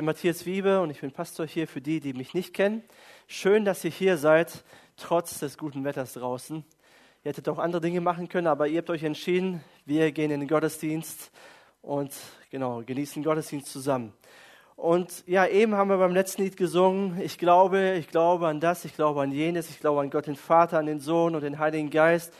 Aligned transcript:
bin 0.00 0.06
Matthias 0.06 0.46
Wiebe 0.46 0.80
und 0.80 0.88
ich 0.88 1.02
bin 1.02 1.12
Pastor 1.12 1.46
hier 1.46 1.68
für 1.68 1.82
die, 1.82 2.00
die 2.00 2.14
mich 2.14 2.32
nicht 2.32 2.54
kennen. 2.54 2.82
Schön, 3.26 3.66
dass 3.66 3.84
ihr 3.84 3.90
hier 3.90 4.16
seid, 4.16 4.64
trotz 4.96 5.40
des 5.40 5.58
guten 5.58 5.84
Wetters 5.84 6.14
draußen. 6.14 6.64
Ihr 7.22 7.28
hättet 7.28 7.50
auch 7.50 7.58
andere 7.58 7.82
Dinge 7.82 8.00
machen 8.00 8.26
können, 8.30 8.46
aber 8.46 8.66
ihr 8.66 8.78
habt 8.78 8.88
euch 8.88 9.02
entschieden, 9.02 9.62
wir 9.84 10.10
gehen 10.12 10.30
in 10.30 10.40
den 10.40 10.48
Gottesdienst 10.48 11.30
und 11.82 12.14
genau, 12.48 12.80
genießen 12.80 13.22
Gottesdienst 13.22 13.70
zusammen. 13.70 14.14
Und 14.74 15.22
ja, 15.26 15.46
eben 15.46 15.74
haben 15.74 15.90
wir 15.90 15.98
beim 15.98 16.14
letzten 16.14 16.44
Lied 16.44 16.56
gesungen, 16.56 17.20
ich 17.20 17.36
glaube, 17.36 17.96
ich 17.98 18.08
glaube 18.08 18.48
an 18.48 18.58
das, 18.58 18.86
ich 18.86 18.94
glaube 18.94 19.20
an 19.20 19.32
jenes, 19.32 19.68
ich 19.68 19.80
glaube 19.80 20.00
an 20.00 20.08
Gott 20.08 20.28
den 20.28 20.36
Vater, 20.36 20.78
an 20.78 20.86
den 20.86 21.00
Sohn 21.00 21.34
und 21.34 21.42
den 21.42 21.58
Heiligen 21.58 21.90
Geist. 21.90 22.32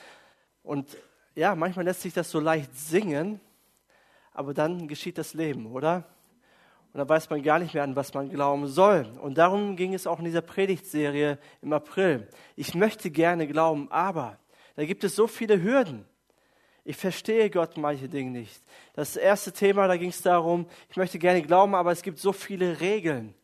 Und 0.63 0.97
ja, 1.35 1.55
manchmal 1.55 1.85
lässt 1.85 2.01
sich 2.01 2.15
das 2.15 2.31
so 2.31 2.41
leicht 2.41 2.75
singen, 2.75 3.39
aber 4.33 4.55
dann 4.55 4.89
geschieht 4.89 5.19
das 5.19 5.35
Leben, 5.35 5.67
oder? 5.67 6.07
Und 6.93 6.99
dann 6.99 7.09
weiß 7.09 7.31
man 7.31 7.43
gar 7.43 7.61
nicht 7.61 7.75
mehr, 7.75 7.85
an 7.85 7.95
was 7.95 8.13
man 8.15 8.29
glauben 8.29 8.67
soll. 8.67 9.07
Und 9.23 9.39
darum 9.39 9.77
ging 9.77 9.95
es 9.95 10.07
auch 10.07 10.19
in 10.19 10.25
dieser 10.25 10.43
Predigtserie 10.43 11.39
im 11.63 11.73
April. 11.73 12.27
Ich 12.57 12.75
möchte 12.75 13.11
gerne 13.11 13.47
glauben, 13.47 13.91
aber 13.93 14.39
da 14.75 14.85
gibt 14.85 15.05
es 15.05 15.15
so 15.15 15.29
viele 15.29 15.63
Hürden. 15.63 16.05
Ich 16.85 16.97
verstehe 16.97 17.49
Gott 17.51 17.77
manche 17.77 18.09
Dinge 18.09 18.31
nicht. 18.33 18.63
Das 18.95 19.17
erste 19.17 19.53
Thema, 19.53 19.87
da 19.87 19.97
ging 19.97 20.09
es 20.09 20.23
darum, 20.23 20.67
ich 20.89 20.97
möchte 20.97 21.19
gerne 21.21 21.43
glauben, 21.43 21.77
aber 21.77 21.93
es 21.93 22.03
gibt 22.03 22.19
so 22.19 22.33
viele 22.33 22.81
Regeln. 22.81 23.35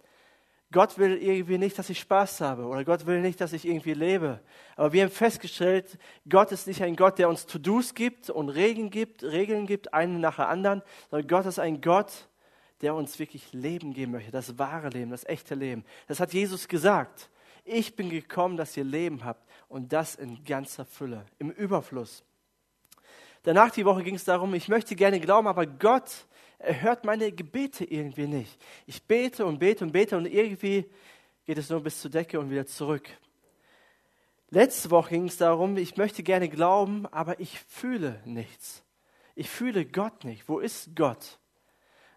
Gott 0.72 0.98
will 0.98 1.16
irgendwie 1.16 1.58
nicht, 1.58 1.78
dass 1.78 1.90
ich 1.90 2.00
Spaß 2.00 2.40
habe 2.40 2.64
oder 2.64 2.84
Gott 2.84 3.06
will 3.06 3.20
nicht, 3.20 3.40
dass 3.40 3.52
ich 3.52 3.66
irgendwie 3.66 3.94
lebe. 3.94 4.40
Aber 4.74 4.92
wir 4.92 5.04
haben 5.04 5.12
festgestellt, 5.12 5.96
Gott 6.28 6.50
ist 6.50 6.66
nicht 6.66 6.82
ein 6.82 6.96
Gott, 6.96 7.18
der 7.18 7.28
uns 7.28 7.46
To-Dos 7.46 7.94
gibt 7.94 8.30
und 8.30 8.48
Regeln 8.48 8.90
gibt, 8.90 9.22
Regeln 9.22 9.66
gibt, 9.66 9.94
einen 9.94 10.20
nach 10.20 10.36
der 10.36 10.48
anderen, 10.48 10.82
sondern 11.10 11.28
Gott 11.28 11.46
ist 11.46 11.60
ein 11.60 11.80
Gott, 11.80 12.28
der 12.82 12.94
uns 12.94 13.18
wirklich 13.18 13.52
Leben 13.52 13.92
geben 13.94 14.12
möchte, 14.12 14.30
das 14.30 14.58
wahre 14.58 14.88
Leben, 14.88 15.10
das 15.10 15.24
echte 15.24 15.54
Leben. 15.54 15.84
Das 16.08 16.20
hat 16.20 16.32
Jesus 16.32 16.68
gesagt. 16.68 17.30
Ich 17.64 17.96
bin 17.96 18.10
gekommen, 18.10 18.56
dass 18.56 18.76
ihr 18.76 18.84
Leben 18.84 19.24
habt 19.24 19.44
und 19.68 19.92
das 19.92 20.14
in 20.14 20.44
ganzer 20.44 20.84
Fülle, 20.84 21.26
im 21.38 21.50
Überfluss. 21.50 22.24
Danach 23.42 23.70
die 23.70 23.84
Woche 23.84 24.02
ging 24.02 24.14
es 24.14 24.24
darum, 24.24 24.54
ich 24.54 24.68
möchte 24.68 24.94
gerne 24.96 25.20
glauben, 25.20 25.48
aber 25.48 25.66
Gott 25.66 26.26
erhört 26.58 27.04
meine 27.04 27.32
Gebete 27.32 27.84
irgendwie 27.84 28.26
nicht. 28.26 28.60
Ich 28.86 29.02
bete 29.02 29.46
und 29.46 29.58
bete 29.58 29.84
und 29.84 29.92
bete 29.92 30.16
und 30.16 30.26
irgendwie 30.26 30.84
geht 31.44 31.58
es 31.58 31.70
nur 31.70 31.80
bis 31.80 32.00
zur 32.00 32.10
Decke 32.10 32.40
und 32.40 32.50
wieder 32.50 32.66
zurück. 32.66 33.08
Letzte 34.50 34.90
Woche 34.90 35.10
ging 35.10 35.26
es 35.26 35.36
darum, 35.36 35.76
ich 35.76 35.96
möchte 35.96 36.22
gerne 36.22 36.48
glauben, 36.48 37.06
aber 37.06 37.40
ich 37.40 37.58
fühle 37.60 38.20
nichts. 38.24 38.84
Ich 39.34 39.50
fühle 39.50 39.84
Gott 39.84 40.24
nicht. 40.24 40.48
Wo 40.48 40.60
ist 40.60 40.94
Gott? 40.94 41.38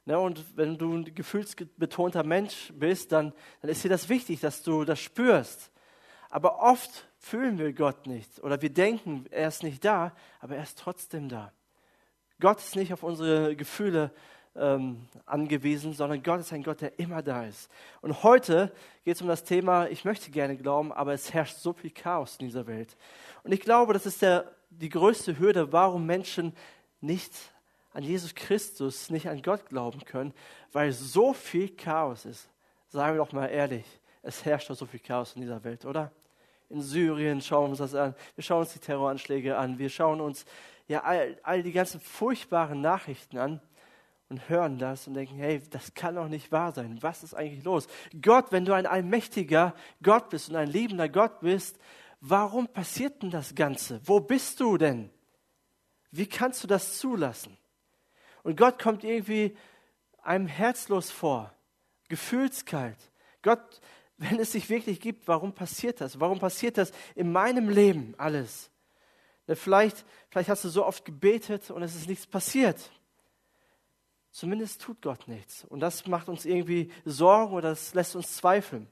Ne, 0.05 0.19
und 0.19 0.43
wenn 0.57 0.77
du 0.77 0.93
ein 0.93 1.13
gefühlsbetonter 1.13 2.23
Mensch 2.23 2.71
bist, 2.73 3.11
dann, 3.11 3.33
dann 3.61 3.69
ist 3.69 3.83
dir 3.83 3.89
das 3.89 4.09
wichtig, 4.09 4.39
dass 4.39 4.63
du 4.63 4.83
das 4.85 4.99
spürst. 4.99 5.71
Aber 6.29 6.59
oft 6.61 7.07
fühlen 7.17 7.57
wir 7.57 7.73
Gott 7.73 8.07
nicht 8.07 8.41
oder 8.43 8.61
wir 8.61 8.71
denken, 8.71 9.25
er 9.29 9.47
ist 9.47 9.63
nicht 9.63 9.83
da, 9.83 10.13
aber 10.39 10.55
er 10.55 10.63
ist 10.63 10.79
trotzdem 10.79 11.27
da. 11.27 11.51
Gott 12.39 12.59
ist 12.59 12.75
nicht 12.75 12.93
auf 12.93 13.03
unsere 13.03 13.55
Gefühle 13.55 14.11
ähm, 14.55 15.07
angewiesen, 15.25 15.93
sondern 15.93 16.23
Gott 16.23 16.39
ist 16.39 16.53
ein 16.53 16.63
Gott, 16.63 16.81
der 16.81 16.97
immer 16.99 17.21
da 17.21 17.45
ist. 17.45 17.69
Und 18.01 18.23
heute 18.23 18.71
geht 19.03 19.15
es 19.15 19.21
um 19.21 19.27
das 19.27 19.43
Thema, 19.43 19.87
ich 19.87 20.05
möchte 20.05 20.31
gerne 20.31 20.55
glauben, 20.55 20.91
aber 20.91 21.13
es 21.13 21.33
herrscht 21.33 21.57
so 21.57 21.73
viel 21.73 21.91
Chaos 21.91 22.37
in 22.39 22.47
dieser 22.47 22.67
Welt. 22.67 22.95
Und 23.43 23.51
ich 23.51 23.61
glaube, 23.61 23.93
das 23.93 24.05
ist 24.05 24.21
der, 24.21 24.51
die 24.69 24.89
größte 24.89 25.39
Hürde, 25.39 25.71
warum 25.71 26.05
Menschen 26.05 26.53
nicht 27.01 27.33
an 27.99 28.05
Jesus 28.05 28.33
Christus, 28.33 29.09
nicht 29.09 29.27
an 29.27 29.41
Gott 29.41 29.65
glauben 29.67 30.05
können, 30.05 30.33
weil 30.71 30.93
so 30.93 31.33
viel 31.33 31.67
Chaos 31.75 32.23
ist. 32.23 32.49
Sagen 32.87 33.17
wir 33.17 33.25
doch 33.25 33.33
mal 33.33 33.47
ehrlich, 33.47 33.83
es 34.21 34.45
herrscht 34.45 34.69
doch 34.69 34.75
so 34.75 34.85
viel 34.85 35.01
Chaos 35.01 35.33
in 35.35 35.41
dieser 35.41 35.61
Welt, 35.65 35.83
oder? 35.83 36.09
In 36.69 36.81
Syrien 36.81 37.41
schauen 37.41 37.65
wir 37.65 37.69
uns 37.71 37.79
das 37.79 37.95
an, 37.95 38.15
wir 38.35 38.43
schauen 38.45 38.61
uns 38.61 38.71
die 38.71 38.79
Terroranschläge 38.79 39.57
an, 39.57 39.79
wir 39.79 39.89
schauen 39.89 40.21
uns 40.21 40.45
ja 40.87 41.03
all, 41.03 41.37
all 41.43 41.61
die 41.61 41.73
ganzen 41.73 41.99
furchtbaren 41.99 42.79
Nachrichten 42.79 43.37
an 43.37 43.59
und 44.29 44.47
hören 44.47 44.79
das 44.79 45.05
und 45.05 45.15
denken, 45.15 45.35
hey, 45.35 45.61
das 45.69 45.93
kann 45.93 46.15
doch 46.15 46.29
nicht 46.29 46.53
wahr 46.53 46.71
sein. 46.71 46.99
Was 47.01 47.23
ist 47.23 47.33
eigentlich 47.33 47.65
los? 47.65 47.85
Gott, 48.21 48.53
wenn 48.53 48.63
du 48.63 48.71
ein 48.71 48.85
allmächtiger 48.85 49.75
Gott 50.01 50.29
bist 50.29 50.47
und 50.49 50.55
ein 50.55 50.69
liebender 50.69 51.09
Gott 51.09 51.41
bist, 51.41 51.77
warum 52.21 52.69
passiert 52.69 53.21
denn 53.23 53.29
das 53.29 53.55
Ganze? 53.55 53.99
Wo 54.05 54.21
bist 54.21 54.57
du 54.61 54.77
denn? 54.77 55.09
Wie 56.11 56.27
kannst 56.27 56.63
du 56.63 56.67
das 56.67 56.97
zulassen? 56.97 57.58
Und 58.43 58.57
Gott 58.57 58.81
kommt 58.81 59.03
irgendwie 59.03 59.55
einem 60.21 60.47
herzlos 60.47 61.11
vor, 61.11 61.53
gefühlskalt. 62.07 62.97
Gott, 63.41 63.81
wenn 64.17 64.39
es 64.39 64.51
sich 64.51 64.69
wirklich 64.69 64.99
gibt, 64.99 65.27
warum 65.27 65.53
passiert 65.53 66.01
das? 66.01 66.19
Warum 66.19 66.39
passiert 66.39 66.77
das 66.77 66.91
in 67.15 67.31
meinem 67.31 67.69
Leben 67.69 68.15
alles? 68.17 68.69
Vielleicht, 69.47 70.05
vielleicht 70.29 70.49
hast 70.49 70.63
du 70.63 70.69
so 70.69 70.85
oft 70.85 71.05
gebetet 71.05 71.71
und 71.71 71.81
es 71.81 71.95
ist 71.95 72.07
nichts 72.07 72.27
passiert. 72.27 72.91
Zumindest 74.31 74.81
tut 74.81 75.01
Gott 75.01 75.27
nichts. 75.27 75.65
Und 75.65 75.79
das 75.79 76.05
macht 76.05 76.29
uns 76.29 76.45
irgendwie 76.45 76.91
Sorgen 77.03 77.53
oder 77.53 77.69
das 77.69 77.95
lässt 77.95 78.15
uns 78.15 78.35
zweifeln. 78.35 78.87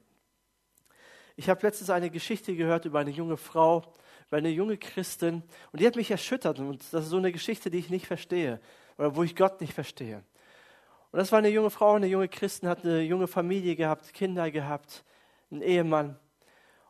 Ich 1.36 1.48
habe 1.48 1.64
letztens 1.64 1.90
eine 1.90 2.10
Geschichte 2.10 2.56
gehört 2.56 2.86
über 2.86 2.98
eine 2.98 3.10
junge 3.10 3.36
Frau, 3.36 3.92
über 4.26 4.38
eine 4.38 4.48
junge 4.48 4.76
Christin 4.76 5.44
und 5.70 5.80
die 5.80 5.86
hat 5.86 5.94
mich 5.94 6.10
erschüttert. 6.10 6.58
Und 6.58 6.82
das 6.90 7.04
ist 7.04 7.10
so 7.10 7.18
eine 7.18 7.30
Geschichte, 7.30 7.70
die 7.70 7.78
ich 7.78 7.90
nicht 7.90 8.06
verstehe 8.06 8.60
oder 8.98 9.14
wo 9.14 9.22
ich 9.22 9.34
Gott 9.34 9.60
nicht 9.60 9.72
verstehe. 9.72 10.22
Und 11.10 11.18
das 11.18 11.32
war 11.32 11.38
eine 11.38 11.48
junge 11.48 11.70
Frau, 11.70 11.94
eine 11.94 12.06
junge 12.06 12.28
Christin, 12.28 12.68
hat 12.68 12.84
eine 12.84 13.00
junge 13.00 13.26
Familie 13.26 13.76
gehabt, 13.76 14.12
Kinder 14.12 14.50
gehabt, 14.50 15.04
einen 15.50 15.62
Ehemann. 15.62 16.16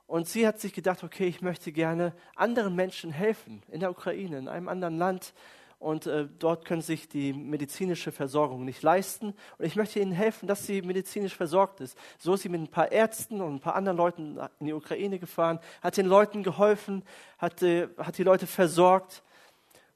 Und 0.09 0.27
sie 0.27 0.47
hat 0.47 0.59
sich 0.59 0.73
gedacht, 0.73 1.05
okay, 1.05 1.27
ich 1.27 1.43
möchte 1.43 1.71
gerne 1.71 2.15
anderen 2.35 2.75
Menschen 2.75 3.13
helfen, 3.13 3.63
in 3.71 3.81
der 3.81 3.91
Ukraine, 3.91 4.39
in 4.39 4.49
einem 4.49 4.69
anderen 4.69 4.97
Land. 4.97 5.35
Und 5.79 6.07
äh, 6.07 6.27
dort 6.39 6.65
können 6.65 6.83
sich 6.83 7.09
die 7.09 7.33
medizinische 7.33 8.11
Versorgung 8.11 8.65
nicht 8.65 8.83
leisten. 8.83 9.35
Und 9.59 9.65
ich 9.65 9.77
möchte 9.77 10.01
ihnen 10.01 10.11
helfen, 10.11 10.49
dass 10.49 10.67
sie 10.67 10.83
medizinisch 10.83 11.37
versorgt 11.37 11.81
ist. 11.81 11.97
So 12.19 12.35
ist 12.35 12.43
sie 12.43 12.49
mit 12.49 12.61
ein 12.61 12.69
paar 12.69 12.91
Ärzten 12.91 13.41
und 13.41 13.57
ein 13.57 13.61
paar 13.61 13.77
anderen 13.77 13.99
Leuten 13.99 14.41
in 14.59 14.67
die 14.67 14.73
Ukraine 14.73 15.21
gefahren, 15.21 15.61
hat 15.81 15.97
den 15.97 16.07
Leuten 16.07 16.43
geholfen, 16.43 17.05
hat, 17.37 17.63
äh, 17.63 17.89
hat 17.99 18.19
die 18.19 18.25
Leute 18.25 18.49
versorgt. 18.49 19.23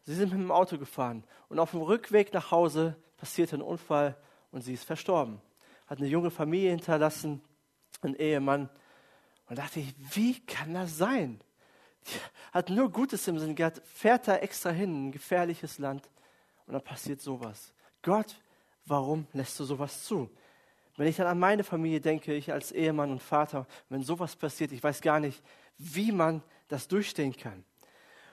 Sie 0.04 0.14
sind 0.14 0.32
mit 0.32 0.40
dem 0.40 0.50
Auto 0.50 0.78
gefahren 0.78 1.24
und 1.48 1.58
auf 1.58 1.70
dem 1.70 1.80
Rückweg 1.80 2.32
nach 2.32 2.50
Hause 2.50 2.96
passierte 3.16 3.56
ein 3.56 3.62
Unfall 3.62 4.16
und 4.50 4.62
sie 4.62 4.74
ist 4.74 4.84
verstorben. 4.84 5.40
Hat 5.86 5.98
eine 5.98 6.08
junge 6.08 6.30
Familie 6.30 6.70
hinterlassen, 6.70 7.40
einen 8.00 8.16
Ehemann. 8.16 8.68
Und 9.48 9.58
dachte 9.58 9.80
ich, 9.80 9.94
wie 10.14 10.40
kann 10.40 10.74
das 10.74 10.96
sein? 10.96 11.40
Die 12.06 12.18
hat 12.52 12.68
nur 12.68 12.90
Gutes 12.90 13.28
im 13.28 13.38
Sinn 13.38 13.54
gehabt, 13.54 13.80
fährt 13.86 14.26
da 14.26 14.36
extra 14.36 14.70
hin, 14.70 14.90
in 14.90 15.08
ein 15.08 15.12
gefährliches 15.12 15.78
Land 15.78 16.08
und 16.66 16.74
dann 16.74 16.82
passiert 16.82 17.20
sowas. 17.20 17.72
Gott, 18.02 18.40
warum 18.86 19.26
lässt 19.32 19.58
du 19.60 19.64
sowas 19.64 20.04
zu? 20.04 20.30
Wenn 20.96 21.06
ich 21.06 21.16
dann 21.16 21.26
an 21.26 21.38
meine 21.38 21.64
Familie 21.64 22.00
denke, 22.00 22.34
ich 22.34 22.52
als 22.52 22.72
Ehemann 22.72 23.10
und 23.10 23.22
Vater, 23.22 23.66
wenn 23.88 24.02
sowas 24.02 24.36
passiert, 24.36 24.72
ich 24.72 24.82
weiß 24.82 25.00
gar 25.00 25.20
nicht, 25.20 25.42
wie 25.78 26.12
man 26.12 26.42
das 26.68 26.88
durchstehen 26.88 27.36
kann. 27.36 27.64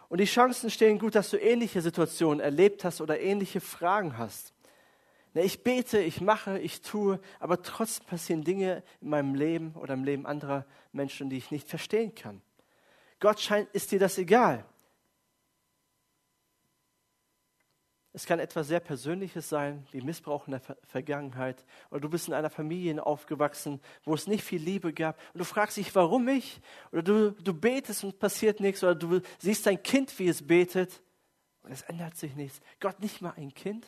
Und 0.10 0.20
die 0.20 0.26
Chancen 0.26 0.72
stehen 0.72 1.00
gut, 1.00 1.16
dass 1.16 1.30
du 1.30 1.38
ähnliche 1.38 1.82
Situationen 1.82 2.40
erlebt 2.40 2.84
hast 2.84 3.00
oder 3.00 3.20
ähnliche 3.20 3.62
Fragen 3.62 4.18
hast. 4.18 4.54
Ich 5.36 5.64
bete, 5.64 6.00
ich 6.00 6.20
mache, 6.20 6.58
ich 6.58 6.82
tue, 6.82 7.20
aber 7.40 7.62
trotzdem 7.62 8.08
passieren 8.08 8.44
Dinge 8.44 8.84
in 9.00 9.10
meinem 9.10 9.36
Leben 9.36 9.74
oder 9.76 9.94
im 9.94 10.04
Leben 10.04 10.26
anderer 10.26 10.66
Menschen, 10.92 11.30
die 11.30 11.38
ich 11.38 11.52
nicht 11.52 11.70
verstehen 11.70 12.16
kann. 12.16 12.42
Gott 13.20 13.40
scheint, 13.40 13.70
ist 13.74 13.92
dir 13.92 14.00
das 14.00 14.18
egal. 14.18 14.66
Es 18.20 18.26
kann 18.26 18.42
etwas 18.42 18.68
sehr 18.68 18.82
Persönliches 18.82 19.48
sein, 19.48 19.88
wie 19.94 20.02
Missbrauch 20.02 20.46
in 20.46 20.52
der 20.52 20.60
Ver 20.60 20.76
Vergangenheit. 20.84 21.64
Oder 21.90 22.02
du 22.02 22.10
bist 22.10 22.28
in 22.28 22.34
einer 22.34 22.50
Familie 22.50 23.02
aufgewachsen, 23.02 23.80
wo 24.04 24.14
es 24.14 24.28
nicht 24.28 24.44
viel 24.44 24.62
Liebe 24.62 24.92
gab. 24.92 25.18
Und 25.34 25.40
du 25.40 25.46
fragst 25.46 25.78
dich, 25.78 25.96
warum 25.96 26.28
ich? 26.28 26.60
Oder 26.92 27.02
du, 27.02 27.32
du 27.32 27.54
betest 27.54 28.04
und 28.04 28.20
passiert 28.20 28.60
nichts. 28.60 28.84
Oder 28.84 28.96
du 28.96 29.22
siehst 29.38 29.66
dein 29.66 29.82
Kind, 29.82 30.20
wie 30.20 30.28
es 30.28 30.46
betet. 30.46 31.02
Und 31.64 31.72
es 31.72 31.82
ändert 31.84 32.18
sich 32.18 32.36
nichts. 32.36 32.60
Gott 32.82 33.00
nicht 33.00 33.22
mal 33.22 33.36
ein 33.38 33.54
Kind? 33.54 33.88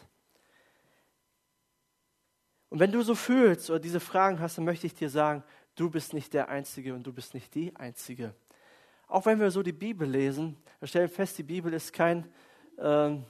Und 2.69 2.79
wenn 2.79 2.93
du 2.93 3.01
so 3.01 3.15
fühlst 3.15 3.69
oder 3.69 3.81
diese 3.81 3.99
Fragen 3.99 4.39
hast, 4.39 4.57
dann 4.57 4.63
möchte 4.63 4.87
ich 4.87 4.93
dir 4.93 5.09
sagen, 5.09 5.43
du 5.75 5.89
bist 5.89 6.13
nicht 6.13 6.33
der 6.33 6.47
Einzige 6.47 6.93
und 6.93 7.03
du 7.03 7.11
bist 7.11 7.33
nicht 7.33 7.53
die 7.53 7.75
Einzige. 7.75 8.33
Auch 9.09 9.25
wenn 9.25 9.41
wir 9.41 9.51
so 9.51 9.61
die 9.61 9.73
Bibel 9.73 10.09
lesen, 10.09 10.55
wir 10.79 10.87
stellen 10.87 11.09
fest, 11.09 11.37
die 11.37 11.43
Bibel 11.43 11.73
ist 11.73 11.91
kein... 11.91 12.31
Ähm, 12.79 13.25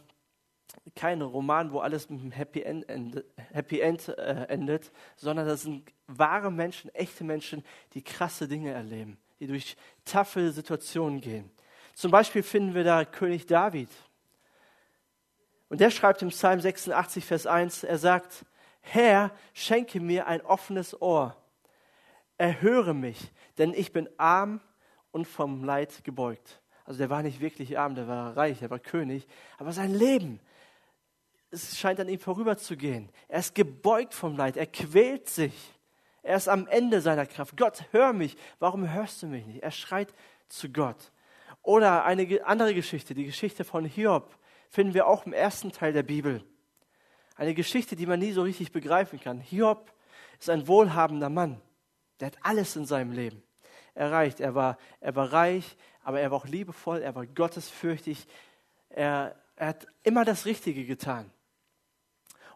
kein 0.95 1.21
Roman, 1.21 1.71
wo 1.71 1.79
alles 1.79 2.09
mit 2.09 2.21
einem 2.21 2.31
Happy 2.31 2.61
End, 2.61 2.87
endet, 2.89 3.25
Happy 3.51 3.79
End 3.79 4.07
äh, 4.09 4.45
endet, 4.47 4.91
sondern 5.15 5.47
das 5.47 5.63
sind 5.63 5.91
wahre 6.07 6.51
Menschen, 6.51 6.93
echte 6.93 7.23
Menschen, 7.23 7.63
die 7.93 8.03
krasse 8.03 8.47
Dinge 8.47 8.71
erleben, 8.71 9.17
die 9.39 9.47
durch 9.47 9.75
taffe 10.05 10.51
Situationen 10.51 11.21
gehen. 11.21 11.51
Zum 11.93 12.11
Beispiel 12.11 12.43
finden 12.43 12.73
wir 12.73 12.83
da 12.83 13.05
König 13.05 13.45
David. 13.45 13.89
Und 15.69 15.79
der 15.79 15.91
schreibt 15.91 16.21
im 16.21 16.29
Psalm 16.29 16.59
86, 16.59 17.23
Vers 17.23 17.47
1, 17.47 17.83
er 17.83 17.97
sagt, 17.97 18.45
Herr, 18.81 19.31
schenke 19.53 19.99
mir 19.99 20.27
ein 20.27 20.41
offenes 20.41 21.01
Ohr. 21.01 21.35
Erhöre 22.37 22.93
mich, 22.93 23.31
denn 23.57 23.73
ich 23.73 23.93
bin 23.93 24.09
arm 24.17 24.59
und 25.11 25.27
vom 25.27 25.63
Leid 25.63 26.03
gebeugt. 26.03 26.61
Also 26.83 26.97
der 26.97 27.09
war 27.09 27.21
nicht 27.21 27.39
wirklich 27.39 27.77
arm, 27.77 27.95
der 27.95 28.07
war 28.07 28.35
reich, 28.35 28.61
er 28.61 28.69
war 28.69 28.79
König, 28.79 29.27
aber 29.57 29.71
sein 29.71 29.93
Leben, 29.93 30.39
es 31.51 31.77
scheint 31.77 31.99
an 31.99 32.09
ihm 32.09 32.19
vorüberzugehen. 32.19 33.09
Er 33.27 33.39
ist 33.39 33.53
gebeugt 33.53 34.13
vom 34.13 34.35
Leid, 34.35 34.57
er 34.57 34.67
quält 34.67 35.29
sich. 35.29 35.53
Er 36.23 36.37
ist 36.37 36.47
am 36.47 36.67
Ende 36.67 37.01
seiner 37.01 37.25
Kraft. 37.25 37.57
Gott, 37.57 37.83
hör 37.91 38.13
mich. 38.13 38.37
Warum 38.59 38.91
hörst 38.91 39.21
du 39.23 39.27
mich 39.27 39.45
nicht? 39.45 39.63
Er 39.63 39.71
schreit 39.71 40.13
zu 40.47 40.69
Gott. 40.69 41.11
Oder 41.63 42.05
eine 42.05 42.45
andere 42.45 42.73
Geschichte, 42.73 43.13
die 43.13 43.25
Geschichte 43.25 43.63
von 43.63 43.85
Hiob, 43.85 44.35
finden 44.69 44.93
wir 44.93 45.07
auch 45.07 45.25
im 45.25 45.33
ersten 45.33 45.71
Teil 45.71 45.93
der 45.93 46.03
Bibel. 46.03 46.43
Eine 47.35 47.53
Geschichte, 47.53 47.95
die 47.95 48.05
man 48.05 48.19
nie 48.19 48.31
so 48.31 48.43
richtig 48.43 48.71
begreifen 48.71 49.19
kann. 49.19 49.39
Hiob 49.39 49.91
ist 50.39 50.49
ein 50.49 50.67
wohlhabender 50.67 51.29
Mann. 51.29 51.59
Der 52.19 52.27
hat 52.27 52.37
alles 52.41 52.75
in 52.75 52.85
seinem 52.85 53.11
Leben 53.11 53.43
erreicht. 53.93 54.39
Er 54.39 54.55
war, 54.55 54.77
er 54.99 55.15
war 55.15 55.33
reich, 55.33 55.75
aber 56.03 56.21
er 56.21 56.31
war 56.31 56.37
auch 56.37 56.47
liebevoll, 56.47 57.01
er 57.01 57.15
war 57.15 57.25
gottesfürchtig. 57.25 58.27
Er, 58.89 59.35
er 59.55 59.67
hat 59.67 59.87
immer 60.03 60.23
das 60.23 60.45
Richtige 60.45 60.85
getan. 60.85 61.31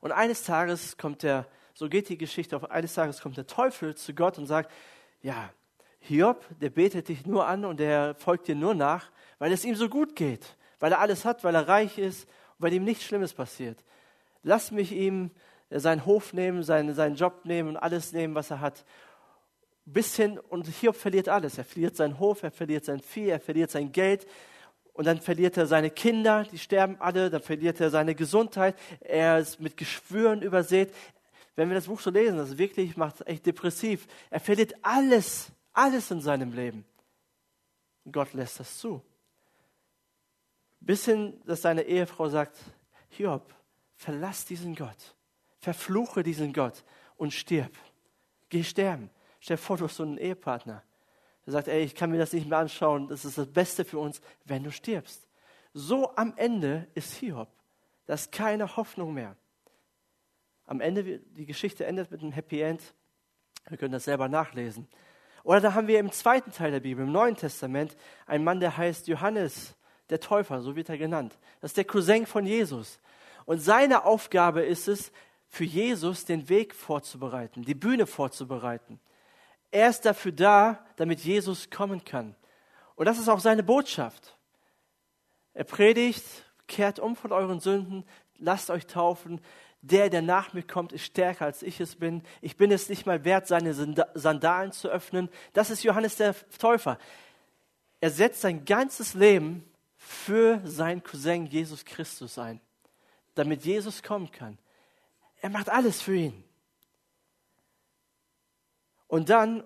Und 0.05 0.11
eines 0.11 0.43
Tages 0.43 0.97
kommt 0.97 1.23
der, 1.23 1.47
so 1.73 1.89
geht 1.89 2.09
die 2.09 2.17
Geschichte, 2.19 2.55
auf 2.55 2.69
eines 2.69 2.93
Tages 2.93 3.21
kommt 3.21 3.37
der 3.37 3.47
Teufel 3.47 3.95
zu 3.95 4.13
Gott 4.13 4.37
und 4.37 4.45
sagt, 4.45 4.71
ja, 5.23 5.49
Hiob, 5.97 6.45
der 6.61 6.69
betet 6.69 7.07
dich 7.07 7.25
nur 7.25 7.47
an 7.47 7.65
und 7.65 7.79
der 7.79 8.13
folgt 8.13 8.47
dir 8.47 8.53
nur 8.53 8.75
nach, 8.75 9.09
weil 9.39 9.51
es 9.51 9.65
ihm 9.65 9.73
so 9.73 9.89
gut 9.89 10.15
geht, 10.15 10.57
weil 10.79 10.91
er 10.91 10.99
alles 10.99 11.25
hat, 11.25 11.43
weil 11.43 11.55
er 11.55 11.67
reich 11.67 11.97
ist 11.97 12.25
und 12.25 12.65
weil 12.65 12.73
ihm 12.73 12.83
nichts 12.83 13.03
Schlimmes 13.03 13.33
passiert. 13.33 13.83
Lass 14.43 14.69
mich 14.69 14.91
ihm 14.91 15.31
seinen 15.71 16.05
Hof 16.05 16.33
nehmen, 16.33 16.61
seinen, 16.61 16.93
seinen 16.93 17.15
Job 17.15 17.43
nehmen 17.43 17.69
und 17.69 17.77
alles 17.77 18.13
nehmen, 18.13 18.35
was 18.35 18.51
er 18.51 18.61
hat. 18.61 18.85
Bis 19.85 20.15
hin, 20.15 20.37
und 20.37 20.67
Hiob 20.67 20.97
verliert 20.97 21.29
alles. 21.29 21.57
Er 21.57 21.65
verliert 21.65 21.95
seinen 21.95 22.19
Hof, 22.19 22.43
er 22.43 22.51
verliert 22.51 22.85
sein 22.85 22.99
Vieh, 22.99 23.29
er 23.29 23.39
verliert 23.39 23.71
sein 23.71 23.91
Geld, 23.91 24.27
und 24.95 25.05
dann 25.05 25.19
verliert 25.19 25.57
er 25.57 25.67
seine 25.67 25.89
Kinder, 25.89 26.45
die 26.45 26.57
sterben 26.57 26.95
alle, 26.99 27.29
dann 27.29 27.41
verliert 27.41 27.81
er 27.81 27.89
seine 27.89 28.15
Gesundheit, 28.15 28.77
er 29.01 29.39
ist 29.39 29.59
mit 29.59 29.75
Geschwüren 29.75 30.41
übersät. 30.41 30.93
Wenn 31.57 31.67
wir 31.67 31.75
das 31.75 31.87
Buch 31.87 31.99
so 31.99 32.09
lesen, 32.09 32.37
das 32.37 32.57
wirklich 32.57 32.95
macht 32.95 33.27
echt 33.27 33.45
depressiv. 33.45 34.07
Er 34.29 34.39
verliert 34.39 34.73
alles, 34.81 35.51
alles 35.73 36.09
in 36.11 36.21
seinem 36.21 36.53
Leben. 36.53 36.85
Und 38.05 38.13
Gott 38.13 38.33
lässt 38.33 38.61
das 38.61 38.77
zu. 38.77 39.01
Bis 40.79 41.03
hin, 41.03 41.41
dass 41.45 41.63
seine 41.63 41.83
Ehefrau 41.83 42.29
sagt, 42.29 42.57
Hiob, 43.09 43.53
verlass 43.95 44.45
diesen 44.45 44.75
Gott, 44.75 45.15
verfluche 45.59 46.23
diesen 46.23 46.53
Gott 46.53 46.85
und 47.17 47.33
stirb. 47.33 47.71
Geh 48.47 48.63
sterben. 48.63 49.09
Stell 49.41 49.57
vor, 49.57 49.75
du 49.75 49.85
hast 49.85 49.97
so 49.97 50.03
einen 50.03 50.17
Ehepartner. 50.17 50.83
Er 51.45 51.51
sagt, 51.51 51.67
ey, 51.67 51.83
ich 51.83 51.95
kann 51.95 52.11
mir 52.11 52.17
das 52.17 52.33
nicht 52.33 52.47
mehr 52.47 52.57
anschauen, 52.57 53.07
das 53.07 53.25
ist 53.25 53.37
das 53.37 53.47
Beste 53.47 53.85
für 53.85 53.99
uns, 53.99 54.21
wenn 54.45 54.63
du 54.63 54.71
stirbst. 54.71 55.27
So 55.73 56.15
am 56.15 56.33
Ende 56.37 56.87
ist 56.95 57.13
Hiob. 57.13 57.49
Da 58.05 58.13
ist 58.13 58.31
keine 58.31 58.75
Hoffnung 58.77 59.13
mehr. 59.13 59.35
Am 60.65 60.81
Ende, 60.81 61.19
die 61.19 61.45
Geschichte 61.45 61.85
endet 61.85 62.09
mit 62.11 62.21
einem 62.21 62.31
Happy 62.31 62.61
End. 62.61 62.81
Wir 63.67 63.77
können 63.77 63.91
das 63.91 64.05
selber 64.05 64.27
nachlesen. 64.27 64.87
Oder 65.43 65.61
da 65.61 65.73
haben 65.75 65.87
wir 65.87 65.99
im 65.99 66.11
zweiten 66.11 66.51
Teil 66.51 66.71
der 66.71 66.79
Bibel, 66.79 67.05
im 67.05 67.11
Neuen 67.11 67.35
Testament, 67.35 67.95
einen 68.25 68.43
Mann, 68.43 68.59
der 68.59 68.77
heißt 68.77 69.07
Johannes, 69.07 69.75
der 70.09 70.19
Täufer, 70.19 70.61
so 70.61 70.75
wird 70.75 70.89
er 70.89 70.97
genannt. 70.97 71.37
Das 71.61 71.71
ist 71.71 71.77
der 71.77 71.85
Cousin 71.85 72.25
von 72.25 72.45
Jesus. 72.45 72.99
Und 73.45 73.59
seine 73.59 74.05
Aufgabe 74.05 74.63
ist 74.63 74.87
es, 74.87 75.11
für 75.47 75.63
Jesus 75.63 76.25
den 76.25 76.49
Weg 76.49 76.75
vorzubereiten, 76.75 77.63
die 77.63 77.75
Bühne 77.75 78.07
vorzubereiten. 78.07 78.99
Er 79.75 79.89
ist 79.89 80.05
dafür 80.05 80.31
da, 80.31 80.85
damit 80.95 81.19
Jesus 81.19 81.69
kommen 81.69 82.05
kann. 82.05 82.33
Und 82.95 83.07
das 83.07 83.19
ist 83.19 83.27
auch 83.27 83.41
seine 83.41 83.61
Botschaft. 83.61 84.37
Er 85.53 85.65
predigt, 85.65 86.23
kehrt 86.65 86.97
um 86.97 87.17
von 87.17 87.33
euren 87.33 87.59
Sünden, 87.59 88.05
lasst 88.37 88.69
euch 88.69 88.87
taufen. 88.87 89.41
Der, 89.81 90.09
der 90.09 90.21
nach 90.21 90.53
mir 90.53 90.63
kommt, 90.63 90.93
ist 90.93 91.03
stärker 91.03 91.43
als 91.43 91.61
ich 91.61 91.81
es 91.81 91.97
bin. 91.97 92.23
Ich 92.39 92.55
bin 92.55 92.71
es 92.71 92.87
nicht 92.87 93.05
mal 93.05 93.25
wert, 93.25 93.47
seine 93.47 93.73
Sandalen 94.13 94.71
zu 94.71 94.87
öffnen. 94.87 95.27
Das 95.51 95.69
ist 95.69 95.83
Johannes 95.83 96.15
der 96.15 96.35
Täufer. 96.57 96.97
Er 97.99 98.11
setzt 98.11 98.39
sein 98.39 98.63
ganzes 98.63 99.13
Leben 99.13 99.69
für 99.97 100.61
seinen 100.63 101.03
Cousin 101.03 101.47
Jesus 101.47 101.83
Christus 101.83 102.37
ein, 102.37 102.61
damit 103.33 103.65
Jesus 103.65 104.03
kommen 104.03 104.31
kann. 104.31 104.57
Er 105.41 105.49
macht 105.49 105.67
alles 105.67 106.01
für 106.01 106.15
ihn. 106.15 106.45
Und 109.15 109.29
dann 109.29 109.63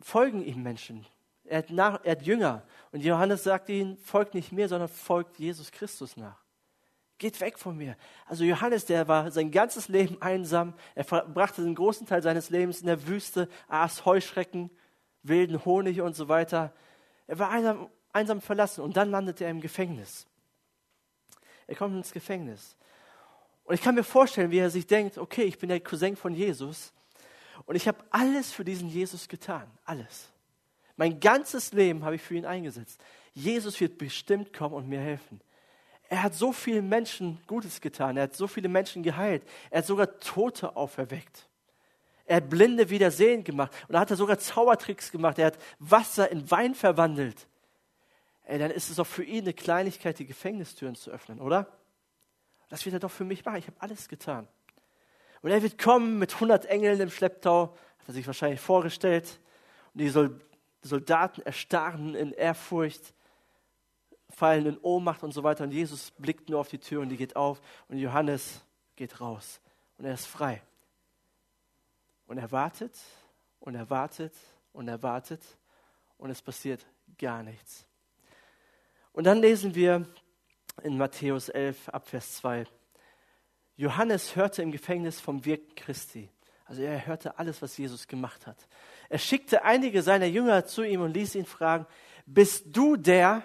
folgen 0.00 0.44
ihm 0.44 0.64
Menschen. 0.64 1.06
Er 1.44 1.58
hat, 1.58 1.70
nach, 1.70 2.00
er 2.02 2.16
hat 2.16 2.22
Jünger. 2.22 2.64
Und 2.90 3.04
Johannes 3.04 3.44
sagt 3.44 3.68
ihnen, 3.68 3.96
folgt 3.98 4.34
nicht 4.34 4.50
mir, 4.50 4.68
sondern 4.68 4.88
folgt 4.88 5.38
Jesus 5.38 5.70
Christus 5.70 6.16
nach. 6.16 6.42
Geht 7.16 7.40
weg 7.40 7.60
von 7.60 7.76
mir. 7.76 7.96
Also 8.26 8.42
Johannes, 8.42 8.84
der 8.84 9.06
war 9.06 9.30
sein 9.30 9.52
ganzes 9.52 9.86
Leben 9.86 10.20
einsam. 10.20 10.74
Er 10.96 11.04
verbrachte 11.04 11.62
den 11.62 11.76
großen 11.76 12.08
Teil 12.08 12.24
seines 12.24 12.50
Lebens 12.50 12.80
in 12.80 12.88
der 12.88 13.06
Wüste, 13.06 13.48
aß 13.68 14.04
Heuschrecken, 14.04 14.68
wilden 15.22 15.64
Honig 15.64 16.00
und 16.00 16.16
so 16.16 16.28
weiter. 16.28 16.72
Er 17.28 17.38
war 17.38 17.50
einsam, 17.50 17.88
einsam 18.12 18.40
verlassen 18.40 18.80
und 18.80 18.96
dann 18.96 19.12
landete 19.12 19.44
er 19.44 19.52
im 19.52 19.60
Gefängnis. 19.60 20.26
Er 21.68 21.76
kommt 21.76 21.94
ins 21.94 22.10
Gefängnis. 22.10 22.76
Und 23.62 23.76
ich 23.76 23.80
kann 23.80 23.94
mir 23.94 24.02
vorstellen, 24.02 24.50
wie 24.50 24.58
er 24.58 24.70
sich 24.70 24.88
denkt, 24.88 25.18
okay, 25.18 25.44
ich 25.44 25.60
bin 25.60 25.68
der 25.68 25.78
Cousin 25.78 26.16
von 26.16 26.34
Jesus 26.34 26.92
und 27.64 27.76
ich 27.76 27.88
habe 27.88 27.98
alles 28.10 28.52
für 28.52 28.64
diesen 28.64 28.88
Jesus 28.88 29.28
getan. 29.28 29.70
Alles. 29.84 30.30
Mein 30.96 31.20
ganzes 31.20 31.72
Leben 31.72 32.04
habe 32.04 32.16
ich 32.16 32.22
für 32.22 32.34
ihn 32.34 32.46
eingesetzt. 32.46 33.00
Jesus 33.32 33.80
wird 33.80 33.98
bestimmt 33.98 34.52
kommen 34.52 34.74
und 34.74 34.88
mir 34.88 35.00
helfen. 35.00 35.40
Er 36.08 36.22
hat 36.22 36.34
so 36.34 36.52
vielen 36.52 36.88
Menschen 36.88 37.40
Gutes 37.46 37.80
getan. 37.80 38.16
Er 38.18 38.24
hat 38.24 38.36
so 38.36 38.46
viele 38.46 38.68
Menschen 38.68 39.02
geheilt. 39.02 39.42
Er 39.70 39.78
hat 39.78 39.86
sogar 39.86 40.18
Tote 40.18 40.76
auferweckt. 40.76 41.48
Er 42.26 42.36
hat 42.36 42.50
Blinde 42.50 42.90
wieder 42.90 43.10
sehend 43.10 43.46
gemacht. 43.46 43.72
Und 43.88 43.94
da 43.94 44.00
hat 44.00 44.10
er 44.10 44.16
sogar 44.16 44.38
Zaubertricks 44.38 45.10
gemacht. 45.10 45.38
Er 45.38 45.46
hat 45.46 45.58
Wasser 45.78 46.30
in 46.30 46.50
Wein 46.50 46.74
verwandelt. 46.74 47.46
Ey, 48.44 48.58
dann 48.58 48.70
ist 48.70 48.90
es 48.90 48.96
doch 48.96 49.06
für 49.06 49.24
ihn 49.24 49.44
eine 49.44 49.54
Kleinigkeit, 49.54 50.18
die 50.18 50.26
Gefängnistüren 50.26 50.94
zu 50.94 51.10
öffnen, 51.10 51.40
oder? 51.40 51.66
Das 52.68 52.84
wird 52.84 52.94
er 52.94 53.00
doch 53.00 53.10
für 53.10 53.24
mich 53.24 53.44
machen. 53.44 53.56
Ich 53.56 53.66
habe 53.66 53.80
alles 53.80 54.08
getan. 54.08 54.48
Und 55.42 55.50
er 55.50 55.62
wird 55.62 55.76
kommen 55.76 56.18
mit 56.18 56.34
100 56.34 56.66
Engeln 56.66 57.00
im 57.00 57.10
Schlepptau, 57.10 57.76
hat 57.98 58.08
er 58.08 58.14
sich 58.14 58.26
wahrscheinlich 58.26 58.60
vorgestellt. 58.60 59.40
Und 59.92 60.00
die 60.00 60.88
Soldaten 60.88 61.42
erstarren 61.42 62.14
in 62.14 62.32
Ehrfurcht, 62.32 63.12
fallen 64.30 64.66
in 64.66 64.78
Ohnmacht 64.78 65.22
und 65.22 65.32
so 65.32 65.42
weiter. 65.42 65.64
Und 65.64 65.72
Jesus 65.72 66.12
blickt 66.12 66.48
nur 66.48 66.60
auf 66.60 66.68
die 66.68 66.78
Tür 66.78 67.02
und 67.02 67.08
die 67.08 67.16
geht 67.16 67.36
auf. 67.36 67.60
Und 67.88 67.98
Johannes 67.98 68.64
geht 68.96 69.20
raus. 69.20 69.60
Und 69.98 70.04
er 70.04 70.14
ist 70.14 70.26
frei. 70.26 70.62
Und 72.26 72.38
er 72.38 72.50
wartet 72.50 72.96
und 73.60 73.74
er 73.74 73.90
wartet 73.90 74.32
und 74.72 74.88
er 74.88 75.02
wartet. 75.02 75.42
Und 76.18 76.30
es 76.30 76.40
passiert 76.40 76.86
gar 77.18 77.42
nichts. 77.42 77.84
Und 79.12 79.24
dann 79.24 79.38
lesen 79.38 79.74
wir 79.74 80.06
in 80.82 80.96
Matthäus 80.96 81.48
11 81.48 81.88
Abvers 81.88 82.36
2. 82.36 82.64
Johannes 83.82 84.36
hörte 84.36 84.62
im 84.62 84.70
Gefängnis 84.70 85.20
vom 85.20 85.44
Wirken 85.44 85.74
Christi. 85.74 86.28
Also 86.66 86.82
er 86.82 87.04
hörte 87.04 87.40
alles, 87.40 87.62
was 87.62 87.76
Jesus 87.76 88.06
gemacht 88.06 88.46
hat. 88.46 88.56
Er 89.08 89.18
schickte 89.18 89.64
einige 89.64 90.02
seiner 90.02 90.26
Jünger 90.26 90.64
zu 90.66 90.84
ihm 90.84 91.00
und 91.00 91.12
ließ 91.12 91.34
ihn 91.34 91.46
fragen, 91.46 91.84
bist 92.24 92.66
du 92.68 92.94
der 92.94 93.42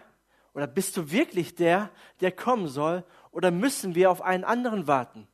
oder 0.53 0.67
bist 0.67 0.95
du 0.95 1.09
wirklich 1.09 1.55
der, 1.55 1.89
der 2.21 2.31
kommen 2.31 2.67
soll 2.67 3.03
oder 3.31 3.49
müssen 3.49 3.95
wir 3.95 4.11
auf 4.11 4.21
einen 4.21 4.43
anderen 4.43 4.85
warten? 4.85 5.27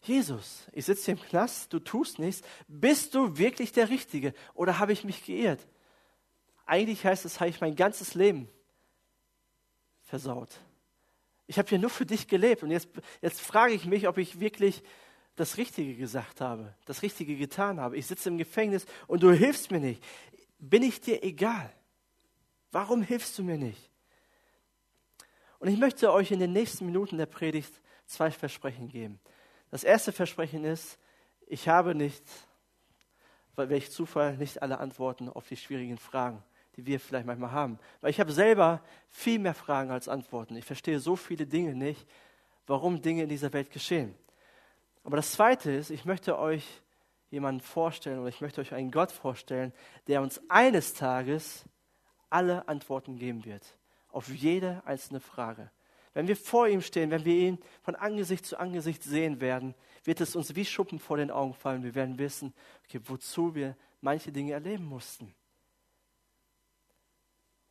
Jesus, 0.00 0.66
ich 0.72 0.86
sitze 0.86 1.04
hier 1.04 1.14
im 1.20 1.28
Knast, 1.28 1.70
du 1.70 1.78
tust 1.78 2.18
nichts. 2.18 2.40
Bist 2.68 3.14
du 3.14 3.36
wirklich 3.36 3.72
der 3.72 3.90
Richtige 3.90 4.32
oder 4.54 4.78
habe 4.78 4.94
ich 4.94 5.04
mich 5.04 5.22
geirrt? 5.26 5.60
Eigentlich 6.64 7.04
heißt 7.04 7.26
es, 7.26 7.40
habe 7.40 7.50
ich 7.50 7.60
mein 7.60 7.76
ganzes 7.76 8.14
Leben 8.14 8.48
versaut. 10.04 10.48
Ich 11.46 11.58
habe 11.58 11.68
hier 11.68 11.78
nur 11.78 11.90
für 11.90 12.06
dich 12.06 12.28
gelebt 12.28 12.62
und 12.62 12.70
jetzt, 12.70 12.88
jetzt 13.20 13.40
frage 13.40 13.74
ich 13.74 13.84
mich, 13.84 14.08
ob 14.08 14.18
ich 14.18 14.40
wirklich 14.40 14.82
das 15.36 15.56
Richtige 15.56 15.94
gesagt 15.96 16.40
habe, 16.40 16.74
das 16.84 17.02
Richtige 17.02 17.36
getan 17.36 17.80
habe. 17.80 17.96
Ich 17.96 18.06
sitze 18.06 18.28
im 18.28 18.38
Gefängnis 18.38 18.86
und 19.06 19.22
du 19.22 19.32
hilfst 19.32 19.70
mir 19.70 19.80
nicht. 19.80 20.02
Bin 20.58 20.82
ich 20.82 21.00
dir 21.00 21.22
egal? 21.24 21.72
Warum 22.70 23.02
hilfst 23.02 23.38
du 23.38 23.42
mir 23.42 23.58
nicht? 23.58 23.90
Und 25.58 25.68
ich 25.68 25.78
möchte 25.78 26.12
euch 26.12 26.30
in 26.30 26.40
den 26.40 26.52
nächsten 26.52 26.86
Minuten 26.86 27.18
der 27.18 27.26
Predigt 27.26 27.72
zwei 28.06 28.30
Versprechen 28.30 28.88
geben. 28.88 29.20
Das 29.70 29.84
erste 29.84 30.12
Versprechen 30.12 30.64
ist, 30.64 30.98
ich 31.46 31.68
habe 31.68 31.94
nicht, 31.94 32.24
weil 33.54 33.68
welch 33.68 33.90
Zufall, 33.90 34.36
nicht 34.36 34.62
alle 34.62 34.78
Antworten 34.78 35.28
auf 35.28 35.48
die 35.48 35.56
schwierigen 35.56 35.98
Fragen 35.98 36.42
die 36.76 36.86
wir 36.86 37.00
vielleicht 37.00 37.26
manchmal 37.26 37.52
haben. 37.52 37.78
Weil 38.00 38.10
ich 38.10 38.20
habe 38.20 38.32
selber 38.32 38.82
viel 39.08 39.38
mehr 39.38 39.54
Fragen 39.54 39.90
als 39.90 40.08
Antworten. 40.08 40.56
Ich 40.56 40.64
verstehe 40.64 40.98
so 40.98 41.16
viele 41.16 41.46
Dinge 41.46 41.74
nicht, 41.74 42.06
warum 42.66 43.02
Dinge 43.02 43.24
in 43.24 43.28
dieser 43.28 43.52
Welt 43.52 43.70
geschehen. 43.70 44.14
Aber 45.04 45.16
das 45.16 45.32
Zweite 45.32 45.70
ist, 45.72 45.90
ich 45.90 46.04
möchte 46.04 46.38
euch 46.38 46.82
jemanden 47.30 47.60
vorstellen 47.60 48.20
oder 48.20 48.28
ich 48.28 48.40
möchte 48.40 48.60
euch 48.60 48.74
einen 48.74 48.90
Gott 48.90 49.10
vorstellen, 49.10 49.72
der 50.06 50.22
uns 50.22 50.40
eines 50.48 50.94
Tages 50.94 51.64
alle 52.30 52.68
Antworten 52.68 53.16
geben 53.16 53.44
wird 53.44 53.76
auf 54.12 54.28
jede 54.28 54.82
einzelne 54.84 55.20
Frage. 55.20 55.70
Wenn 56.14 56.28
wir 56.28 56.36
vor 56.36 56.68
ihm 56.68 56.82
stehen, 56.82 57.10
wenn 57.10 57.24
wir 57.24 57.34
ihn 57.34 57.58
von 57.80 57.94
Angesicht 57.94 58.44
zu 58.44 58.58
Angesicht 58.58 59.02
sehen 59.02 59.40
werden, 59.40 59.74
wird 60.04 60.20
es 60.20 60.36
uns 60.36 60.54
wie 60.54 60.64
Schuppen 60.64 60.98
vor 60.98 61.16
den 61.16 61.30
Augen 61.30 61.54
fallen. 61.54 61.82
Wir 61.82 61.94
werden 61.94 62.18
wissen, 62.18 62.52
okay, 62.84 63.00
wozu 63.04 63.54
wir 63.54 63.76
manche 64.02 64.30
Dinge 64.30 64.52
erleben 64.52 64.84
mussten. 64.84 65.34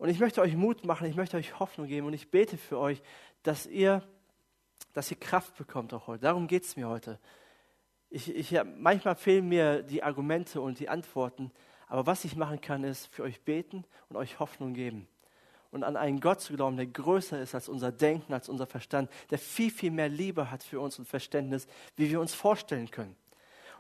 Und 0.02 0.10
ich 0.10 0.20
möchte 0.20 0.42
euch 0.42 0.56
Mut 0.56 0.84
machen, 0.84 1.06
ich 1.06 1.16
möchte 1.16 1.38
euch 1.38 1.60
Hoffnung 1.60 1.86
geben 1.86 2.08
und 2.08 2.14
ich 2.14 2.32
bete 2.32 2.58
für 2.58 2.80
euch, 2.80 3.04
dass 3.44 3.68
ihr, 3.68 4.02
dass 4.94 5.12
ihr 5.12 5.20
Kraft 5.20 5.56
bekommt 5.58 5.94
auch 5.94 6.08
heute. 6.08 6.24
Darum 6.24 6.48
geht 6.48 6.64
es 6.64 6.76
mir 6.76 6.90
heute. 6.90 7.20
Ich, 8.10 8.36
ich, 8.36 8.60
manchmal 8.80 9.14
fehlen 9.16 9.48
mir 9.48 9.84
die 9.84 10.02
Argumente 10.02 10.60
und 10.60 10.80
die 10.80 10.90
Antworten, 10.90 11.52
aber 11.88 12.08
was 12.08 12.26
ich 12.26 12.36
machen 12.36 12.60
kann, 12.62 12.84
ist 12.84 13.14
für 13.14 13.22
euch 13.22 13.42
beten 13.42 13.86
und 14.10 14.16
euch 14.16 14.40
Hoffnung 14.40 14.74
geben. 14.74 15.08
Und 15.70 15.84
an 15.84 15.96
einen 15.96 16.20
Gott 16.20 16.42
zu 16.42 16.56
glauben, 16.56 16.78
der 16.78 16.88
größer 16.88 17.40
ist 17.40 17.54
als 17.54 17.70
unser 17.70 17.92
Denken, 17.92 18.34
als 18.34 18.50
unser 18.50 18.66
Verstand, 18.66 19.08
der 19.30 19.38
viel, 19.38 19.70
viel 19.70 19.92
mehr 19.92 20.10
Liebe 20.10 20.50
hat 20.50 20.64
für 20.64 20.80
uns 20.80 20.98
und 20.98 21.08
Verständnis, 21.08 21.68
wie 21.96 22.10
wir 22.10 22.20
uns 22.20 22.34
vorstellen 22.34 22.90
können. 22.90 23.16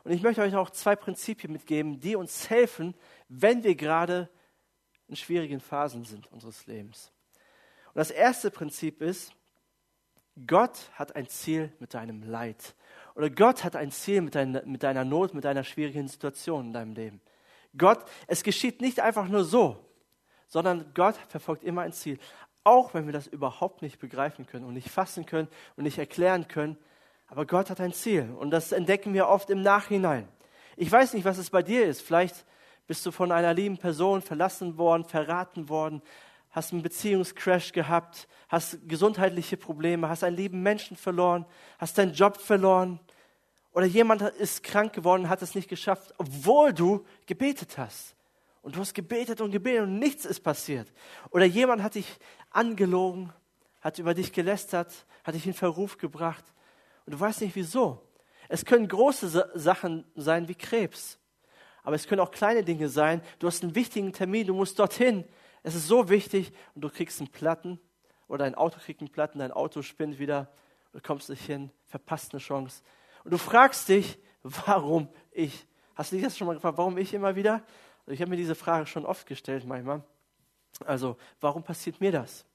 Und 0.03 0.11
ich 0.11 0.21
möchte 0.21 0.43
euch 0.43 0.55
auch 0.55 0.69
zwei 0.69 0.95
Prinzipien 0.95 1.51
mitgeben, 1.51 1.99
die 1.99 2.15
uns 2.15 2.51
helfen, 2.51 2.93
wenn 3.27 3.63
wir 3.63 3.73
gerade 3.73 4.29
in 5.11 5.17
schwierigen 5.17 5.59
Phasen 5.59 6.05
sind 6.05 6.31
unseres 6.31 6.65
Lebens. 6.67 7.11
Und 7.87 7.97
das 7.97 8.11
erste 8.11 8.49
Prinzip 8.49 9.01
ist, 9.01 9.33
Gott 10.47 10.89
hat 10.93 11.17
ein 11.17 11.27
Ziel 11.27 11.73
mit 11.79 11.93
deinem 11.93 12.23
Leid. 12.23 12.75
Oder 13.15 13.29
Gott 13.29 13.65
hat 13.65 13.75
ein 13.75 13.91
Ziel 13.91 14.21
mit, 14.21 14.35
dein, 14.35 14.53
mit 14.65 14.83
deiner 14.83 15.03
Not, 15.03 15.33
mit 15.33 15.43
deiner 15.43 15.65
schwierigen 15.65 16.07
Situation 16.07 16.67
in 16.67 16.73
deinem 16.73 16.95
Leben. 16.95 17.21
Gott, 17.77 17.99
es 18.27 18.41
geschieht 18.41 18.79
nicht 18.79 19.01
einfach 19.01 19.27
nur 19.27 19.43
so, 19.43 19.85
sondern 20.47 20.93
Gott 20.93 21.17
verfolgt 21.27 21.65
immer 21.65 21.81
ein 21.81 21.91
Ziel. 21.91 22.17
Auch 22.63 22.93
wenn 22.93 23.05
wir 23.05 23.13
das 23.13 23.27
überhaupt 23.27 23.81
nicht 23.81 23.99
begreifen 23.99 24.45
können 24.45 24.63
und 24.63 24.73
nicht 24.73 24.89
fassen 24.89 25.25
können 25.25 25.49
und 25.75 25.83
nicht 25.83 25.97
erklären 25.97 26.47
können. 26.47 26.77
Aber 27.27 27.45
Gott 27.45 27.69
hat 27.69 27.81
ein 27.81 27.91
Ziel 27.91 28.33
und 28.39 28.51
das 28.51 28.71
entdecken 28.71 29.13
wir 29.13 29.27
oft 29.27 29.49
im 29.49 29.61
Nachhinein. 29.61 30.29
Ich 30.77 30.89
weiß 30.89 31.13
nicht, 31.13 31.25
was 31.25 31.37
es 31.37 31.49
bei 31.49 31.63
dir 31.63 31.85
ist. 31.85 32.01
Vielleicht 32.01 32.45
bist 32.91 33.05
du 33.05 33.11
von 33.11 33.31
einer 33.31 33.53
lieben 33.53 33.77
Person 33.77 34.21
verlassen 34.21 34.77
worden, 34.77 35.05
verraten 35.05 35.69
worden, 35.69 36.01
hast 36.49 36.73
einen 36.73 36.81
Beziehungscrash 36.81 37.71
gehabt, 37.71 38.27
hast 38.49 38.79
gesundheitliche 38.85 39.55
Probleme, 39.55 40.09
hast 40.09 40.25
einen 40.25 40.35
lieben 40.35 40.61
Menschen 40.61 40.97
verloren, 40.97 41.45
hast 41.79 41.97
deinen 41.97 42.11
Job 42.11 42.35
verloren? 42.35 42.99
Oder 43.71 43.85
jemand 43.85 44.23
ist 44.23 44.61
krank 44.61 44.91
geworden, 44.91 45.29
hat 45.29 45.41
es 45.41 45.55
nicht 45.55 45.69
geschafft, 45.69 46.13
obwohl 46.17 46.73
du 46.73 47.05
gebetet 47.27 47.77
hast. 47.77 48.13
Und 48.61 48.75
du 48.75 48.81
hast 48.81 48.93
gebetet 48.93 49.39
und 49.39 49.51
gebetet 49.51 49.83
und 49.83 49.97
nichts 49.97 50.25
ist 50.25 50.41
passiert. 50.41 50.91
Oder 51.29 51.45
jemand 51.45 51.81
hat 51.83 51.95
dich 51.95 52.19
angelogen, 52.49 53.31
hat 53.79 53.99
über 53.99 54.13
dich 54.13 54.33
gelästert, 54.33 55.05
hat 55.23 55.33
dich 55.33 55.47
in 55.47 55.53
Verruf 55.53 55.97
gebracht. 55.97 56.43
Und 57.05 57.13
du 57.13 57.19
weißt 57.21 57.39
nicht 57.39 57.55
wieso. 57.55 58.05
Es 58.49 58.65
können 58.65 58.89
große 58.89 59.49
Sachen 59.55 60.03
sein 60.17 60.49
wie 60.49 60.55
Krebs 60.55 61.20
aber 61.83 61.95
es 61.95 62.07
können 62.07 62.21
auch 62.21 62.31
kleine 62.31 62.63
Dinge 62.63 62.89
sein. 62.89 63.21
Du 63.39 63.47
hast 63.47 63.63
einen 63.63 63.75
wichtigen 63.75 64.13
Termin, 64.13 64.47
du 64.47 64.53
musst 64.53 64.79
dorthin. 64.79 65.25
Es 65.63 65.75
ist 65.75 65.87
so 65.87 66.09
wichtig 66.09 66.51
und 66.75 66.81
du 66.81 66.89
kriegst 66.89 67.19
einen 67.19 67.29
Platten 67.29 67.79
oder 68.27 68.45
dein 68.45 68.55
Auto 68.55 68.79
kriegt 68.79 69.01
einen 69.01 69.11
Platten, 69.11 69.39
dein 69.39 69.51
Auto 69.51 69.81
spinnt 69.81 70.19
wieder, 70.19 70.51
du 70.93 70.99
kommst 71.01 71.29
nicht 71.29 71.45
hin, 71.45 71.71
verpasst 71.87 72.33
eine 72.33 72.39
Chance. 72.39 72.81
Und 73.23 73.31
du 73.31 73.37
fragst 73.37 73.89
dich, 73.89 74.17
warum 74.43 75.09
ich? 75.31 75.67
Hast 75.95 76.11
du 76.11 76.15
dich 76.15 76.25
das 76.25 76.37
schon 76.37 76.47
mal 76.47 76.53
gefragt, 76.53 76.77
warum 76.77 76.97
ich 76.97 77.13
immer 77.13 77.35
wieder? 77.35 77.63
Also 78.05 78.11
ich 78.11 78.21
habe 78.21 78.31
mir 78.31 78.37
diese 78.37 78.55
Frage 78.55 78.85
schon 78.85 79.05
oft 79.05 79.27
gestellt 79.27 79.65
manchmal. 79.65 80.03
Also, 80.85 81.17
warum 81.39 81.63
passiert 81.63 82.01
mir 82.01 82.11
das? 82.11 82.45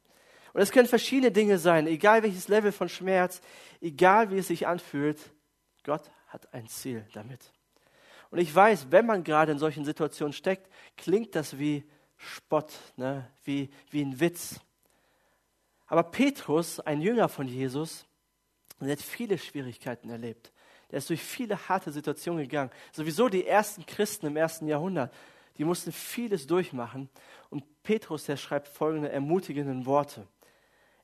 Und 0.52 0.62
es 0.62 0.73
können 0.73 0.88
verschiedene 0.88 1.30
Dinge 1.30 1.59
sein, 1.59 1.87
egal 1.87 2.23
welches 2.23 2.49
Level 2.49 2.73
von 2.73 2.88
Schmerz, 2.88 3.40
egal 3.80 4.30
wie 4.30 4.38
es 4.38 4.49
sich 4.49 4.66
anfühlt. 4.66 5.21
Gott 5.85 6.11
hat 6.28 6.52
ein 6.54 6.66
Ziel 6.66 7.06
damit. 7.12 7.52
Und 8.30 8.38
ich 8.38 8.54
weiß, 8.54 8.90
wenn 8.90 9.06
man 9.06 9.25
gerade 9.25 9.52
in 9.52 9.59
solchen 9.59 9.85
Situationen 9.85 10.33
steckt, 10.33 10.71
klingt 10.97 11.35
das 11.35 11.59
wie 11.59 11.85
Spott, 12.16 12.73
ne? 12.97 13.30
wie, 13.45 13.71
wie 13.90 14.02
ein 14.02 14.18
Witz. 14.21 14.61
Aber 15.87 16.02
Petrus, 16.02 16.80
ein 16.80 17.00
Jünger 17.00 17.28
von 17.28 17.47
Jesus, 17.47 18.06
der 18.80 18.92
hat 18.92 19.00
viele 19.00 19.38
Schwierigkeiten 19.38 20.11
erlebt. 20.11 20.52
Der 20.90 20.99
ist 20.99 21.11
durch 21.11 21.23
viele 21.23 21.68
harte 21.68 21.92
Situationen 21.92 22.42
gegangen. 22.42 22.71
Sowieso 22.92 23.28
die 23.28 23.47
ersten 23.47 23.87
Christen 23.87 24.26
im 24.26 24.37
ersten 24.37 24.66
Jahrhundert, 24.66 25.12
die 25.59 25.64
mussten 25.64 25.92
vieles 25.92 26.47
durchmachen. 26.47 27.09
Und 27.50 27.64
Petrus, 27.83 28.25
der 28.25 28.37
schreibt 28.37 28.68
folgende 28.68 29.11
ermutigenden 29.11 29.87
Worte. 29.87 30.26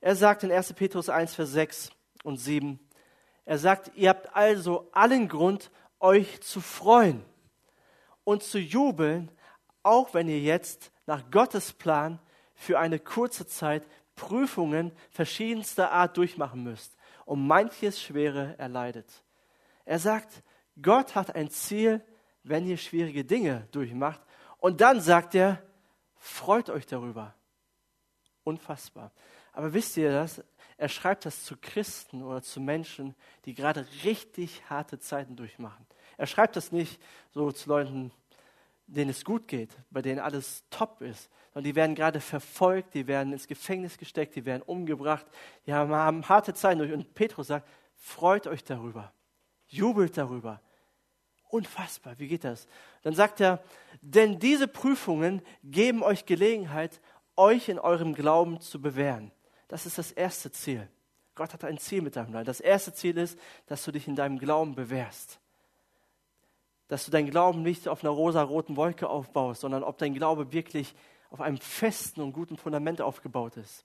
Er 0.00 0.16
sagt 0.16 0.42
in 0.42 0.52
1. 0.52 0.72
Petrus 0.74 1.08
1, 1.08 1.34
Vers 1.34 1.52
6 1.52 1.90
und 2.24 2.36
7, 2.36 2.78
er 3.44 3.58
sagt, 3.58 3.90
ihr 3.96 4.08
habt 4.08 4.34
also 4.36 4.88
allen 4.92 5.28
Grund, 5.28 5.70
euch 6.02 6.40
zu 6.42 6.60
freuen 6.60 7.24
und 8.24 8.42
zu 8.42 8.58
jubeln, 8.58 9.30
auch 9.82 10.14
wenn 10.14 10.28
ihr 10.28 10.40
jetzt 10.40 10.92
nach 11.06 11.30
Gottes 11.30 11.72
Plan 11.72 12.18
für 12.54 12.78
eine 12.78 12.98
kurze 12.98 13.46
Zeit 13.46 13.86
Prüfungen 14.14 14.92
verschiedenster 15.10 15.90
Art 15.90 16.16
durchmachen 16.16 16.62
müsst 16.62 16.96
und 17.24 17.46
manches 17.46 18.00
Schwere 18.00 18.56
erleidet. 18.58 19.24
Er 19.84 19.98
sagt, 19.98 20.42
Gott 20.80 21.14
hat 21.14 21.34
ein 21.34 21.50
Ziel, 21.50 22.04
wenn 22.44 22.66
ihr 22.66 22.76
schwierige 22.76 23.24
Dinge 23.24 23.66
durchmacht. 23.72 24.20
Und 24.58 24.80
dann 24.80 25.00
sagt 25.00 25.34
er, 25.34 25.62
freut 26.16 26.70
euch 26.70 26.86
darüber. 26.86 27.34
Unfassbar. 28.44 29.12
Aber 29.52 29.72
wisst 29.72 29.96
ihr 29.96 30.10
das? 30.12 30.42
Er 30.76 30.88
schreibt 30.88 31.26
das 31.26 31.44
zu 31.44 31.56
Christen 31.56 32.22
oder 32.22 32.42
zu 32.42 32.60
Menschen, 32.60 33.14
die 33.44 33.54
gerade 33.54 33.86
richtig 34.04 34.68
harte 34.68 34.98
Zeiten 34.98 35.36
durchmachen. 35.36 35.86
Er 36.22 36.28
schreibt 36.28 36.54
das 36.54 36.70
nicht 36.70 37.02
so 37.32 37.50
zu 37.50 37.68
Leuten, 37.68 38.12
denen 38.86 39.10
es 39.10 39.24
gut 39.24 39.48
geht, 39.48 39.70
bei 39.90 40.02
denen 40.02 40.20
alles 40.20 40.62
top 40.70 41.00
ist, 41.00 41.28
sondern 41.52 41.64
die 41.64 41.74
werden 41.74 41.96
gerade 41.96 42.20
verfolgt, 42.20 42.94
die 42.94 43.08
werden 43.08 43.32
ins 43.32 43.48
Gefängnis 43.48 43.98
gesteckt, 43.98 44.36
die 44.36 44.44
werden 44.44 44.62
umgebracht, 44.62 45.26
die 45.66 45.74
haben, 45.74 45.90
haben 45.90 46.28
harte 46.28 46.54
Zeiten 46.54 46.78
durch. 46.78 46.92
Und 46.92 47.12
Petrus 47.14 47.48
sagt, 47.48 47.68
freut 47.96 48.46
euch 48.46 48.62
darüber, 48.62 49.12
jubelt 49.66 50.16
darüber. 50.16 50.60
Unfassbar, 51.48 52.16
wie 52.20 52.28
geht 52.28 52.44
das? 52.44 52.68
Dann 53.02 53.16
sagt 53.16 53.40
er, 53.40 53.60
denn 54.00 54.38
diese 54.38 54.68
Prüfungen 54.68 55.42
geben 55.64 56.04
euch 56.04 56.24
Gelegenheit, 56.24 57.00
euch 57.34 57.68
in 57.68 57.80
eurem 57.80 58.14
Glauben 58.14 58.60
zu 58.60 58.80
bewähren. 58.80 59.32
Das 59.66 59.86
ist 59.86 59.98
das 59.98 60.12
erste 60.12 60.52
Ziel. 60.52 60.88
Gott 61.34 61.52
hat 61.52 61.64
ein 61.64 61.78
Ziel 61.78 62.00
mit 62.00 62.14
deinem 62.14 62.30
Glauben. 62.30 62.46
Das 62.46 62.60
erste 62.60 62.94
Ziel 62.94 63.18
ist, 63.18 63.36
dass 63.66 63.82
du 63.82 63.90
dich 63.90 64.06
in 64.06 64.14
deinem 64.14 64.38
Glauben 64.38 64.76
bewährst 64.76 65.40
dass 66.88 67.04
du 67.04 67.10
deinen 67.10 67.30
Glauben 67.30 67.62
nicht 67.62 67.88
auf 67.88 68.04
einer 68.04 68.12
rosa-roten 68.12 68.76
Wolke 68.76 69.08
aufbaust, 69.08 69.62
sondern 69.62 69.82
ob 69.82 69.98
dein 69.98 70.14
Glaube 70.14 70.52
wirklich 70.52 70.94
auf 71.30 71.40
einem 71.40 71.58
festen 71.58 72.20
und 72.20 72.32
guten 72.32 72.56
Fundament 72.56 73.00
aufgebaut 73.00 73.56
ist. 73.56 73.84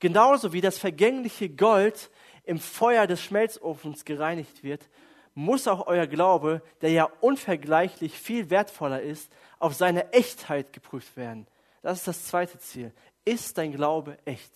Genauso 0.00 0.52
wie 0.52 0.60
das 0.60 0.78
vergängliche 0.78 1.48
Gold 1.48 2.10
im 2.44 2.58
Feuer 2.58 3.06
des 3.06 3.22
Schmelzofens 3.22 4.04
gereinigt 4.04 4.64
wird, 4.64 4.88
muss 5.34 5.68
auch 5.68 5.86
euer 5.86 6.06
Glaube, 6.06 6.62
der 6.80 6.90
ja 6.90 7.08
unvergleichlich 7.20 8.18
viel 8.18 8.50
wertvoller 8.50 9.00
ist, 9.00 9.32
auf 9.58 9.74
seine 9.74 10.12
Echtheit 10.12 10.72
geprüft 10.72 11.16
werden. 11.16 11.46
Das 11.82 11.98
ist 11.98 12.08
das 12.08 12.24
zweite 12.26 12.58
Ziel. 12.58 12.92
Ist 13.24 13.58
dein 13.58 13.72
Glaube 13.72 14.18
echt? 14.24 14.52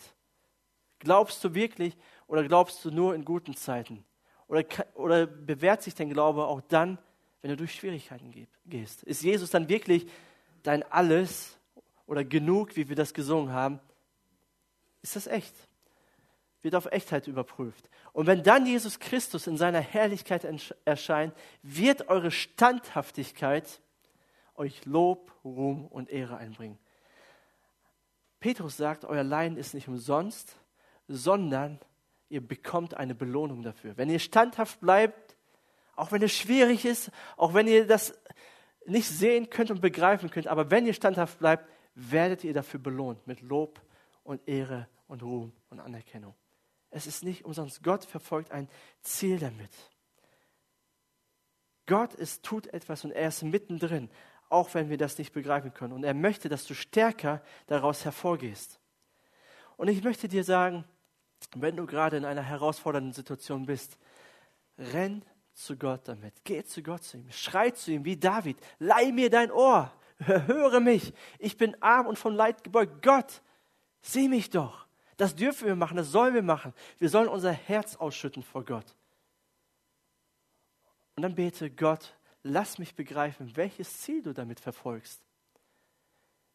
Glaubst 0.99 1.42
du 1.45 1.54
wirklich 1.54 1.97
oder 2.26 2.42
glaubst 2.42 2.85
du 2.85 2.90
nur 2.90 3.14
in 3.14 3.25
guten 3.25 3.54
Zeiten? 3.54 4.04
Oder, 4.49 4.64
oder 4.95 5.26
bewährt 5.26 5.83
sich 5.83 5.95
dein 5.95 6.11
Glaube 6.11 6.47
auch 6.47 6.61
dann, 6.61 6.99
wenn 7.43 7.50
du 7.50 7.57
durch 7.57 7.75
Schwierigkeiten 7.75 8.33
gehst? 8.66 9.02
Ist 9.05 9.23
Jesus 9.23 9.50
dann 9.50 9.69
wirklich 9.69 10.07
dein 10.62 10.83
Alles 10.90 11.57
oder 12.07 12.25
genug, 12.25 12.76
wie 12.76 12.88
wir 12.88 12.97
das 12.97 13.14
gesungen 13.14 13.52
haben? 13.52 13.81
Ist 15.02 15.16
das 15.16 15.26
echt? 15.26 15.55
Wird 16.62 16.75
auf 16.75 16.87
Echtheit 16.87 17.26
überprüft. 17.28 17.88
Und 18.12 18.26
wenn 18.26 18.43
dann 18.43 18.66
Jesus 18.66 18.99
Christus 18.99 19.47
in 19.47 19.57
seiner 19.57 19.81
Herrlichkeit 19.81 20.47
erscheint, 20.85 21.35
wird 21.62 22.09
eure 22.09 22.31
Standhaftigkeit 22.31 23.81
euch 24.57 24.85
Lob, 24.85 25.33
Ruhm 25.45 25.87
und 25.87 26.11
Ehre 26.11 26.38
einbringen. 26.38 26.78
Petrus 28.40 28.76
sagt, 28.76 29.05
euer 29.05 29.25
Leiden 29.25 29.57
ist 29.57 29.75
nicht 29.75 29.88
umsonst, 29.88 30.57
sondern 31.09 31.78
ihr 32.28 32.47
bekommt 32.47 32.95
eine 32.95 33.14
Belohnung 33.14 33.62
dafür. 33.62 33.97
Wenn 33.97 34.11
ihr 34.11 34.19
standhaft 34.19 34.81
bleibt, 34.81 35.25
auch 35.97 36.12
wenn 36.12 36.23
es 36.23 36.33
schwierig 36.33 36.85
ist, 36.85 37.11
auch 37.37 37.55
wenn 37.55 37.67
ihr 37.67 37.87
das 37.87 38.15
nicht 38.87 39.09
sehen 39.09 39.50
könnt 39.50 39.71
und 39.71 39.81
begreifen 39.81 40.31
könnt, 40.31 40.47
aber 40.47 40.71
wenn 40.71 40.87
ihr 40.87 40.95
standhaft 40.95 41.38
bleibt, 41.38 41.69
werdet 41.95 42.45
ihr 42.45 42.55
dafür 42.55 42.79
belohnt 42.79 43.26
mit 43.26 43.41
Lob 43.41 43.81
und 44.23 44.47
Ehre 44.47 44.87
und 45.09 45.23
Ruhm 45.23 45.53
und 45.71 45.81
Anerkennung. 45.81 46.35
Es 46.91 47.07
ist 47.07 47.25
nicht 47.25 47.45
umsonst. 47.45 47.83
Gott 47.83 48.05
verfolgt 48.05 48.53
ein 48.53 48.69
Ziel 49.03 49.38
damit. 49.38 49.71
Gott 51.87 52.15
ist, 52.15 52.43
tut 52.43 52.67
etwas 52.69 53.05
und 53.05 53.12
er 53.12 53.29
ist 53.29 53.43
mittendrin, 53.43 54.11
auch 54.49 54.75
wenn 54.75 54.91
wir 54.91 54.99
das 54.99 55.19
nicht 55.19 55.33
begreifen 55.33 55.73
können. 55.73 55.93
Und 55.93 56.05
er 56.05 56.15
möchte, 56.15 56.49
dass 56.49 56.67
du 56.67 56.75
stärker 56.75 57.43
daraus 57.67 58.05
hervorgehst. 58.05 58.81
Und 59.76 59.88
ich 59.88 60.03
möchte 60.03 60.29
dir 60.29 60.45
sagen, 60.45 60.85
wenn 61.55 61.76
du 61.76 61.87
gerade 61.87 62.17
in 62.17 62.25
einer 62.25 62.43
herausfordernden 62.43 63.12
Situation 63.12 63.67
bist, 63.67 63.99
renn 64.79 65.25
zu 65.56 65.76
Gott 65.76 66.06
damit. 66.06 66.34
Geh 66.44 66.62
zu 66.64 66.82
Gott 66.82 67.02
zu 67.02 67.16
ihm. 67.16 67.30
Schrei 67.30 67.70
zu 67.70 67.90
ihm 67.90 68.04
wie 68.04 68.16
David. 68.16 68.58
Leih 68.78 69.10
mir 69.10 69.30
dein 69.30 69.50
Ohr. 69.50 69.92
Höre 70.18 70.80
mich. 70.80 71.12
Ich 71.38 71.56
bin 71.56 71.80
arm 71.82 72.06
und 72.06 72.18
von 72.18 72.34
Leid 72.34 72.62
gebeugt. 72.62 73.02
Gott, 73.02 73.42
sieh 74.02 74.28
mich 74.28 74.50
doch. 74.50 74.86
Das 75.16 75.34
dürfen 75.34 75.66
wir 75.66 75.76
machen. 75.76 75.96
Das 75.96 76.10
sollen 76.10 76.34
wir 76.34 76.42
machen. 76.42 76.75
Wir 76.98 77.08
sollen 77.08 77.28
unser 77.28 77.52
Herz 77.52 77.96
ausschütten 77.96 78.42
vor 78.42 78.64
Gott. 78.64 78.94
Und 81.16 81.22
dann 81.22 81.34
bete 81.34 81.70
Gott, 81.70 82.14
lass 82.42 82.78
mich 82.78 82.94
begreifen, 82.94 83.56
welches 83.56 84.00
Ziel 84.00 84.22
du 84.22 84.34
damit 84.34 84.60
verfolgst. 84.60 85.22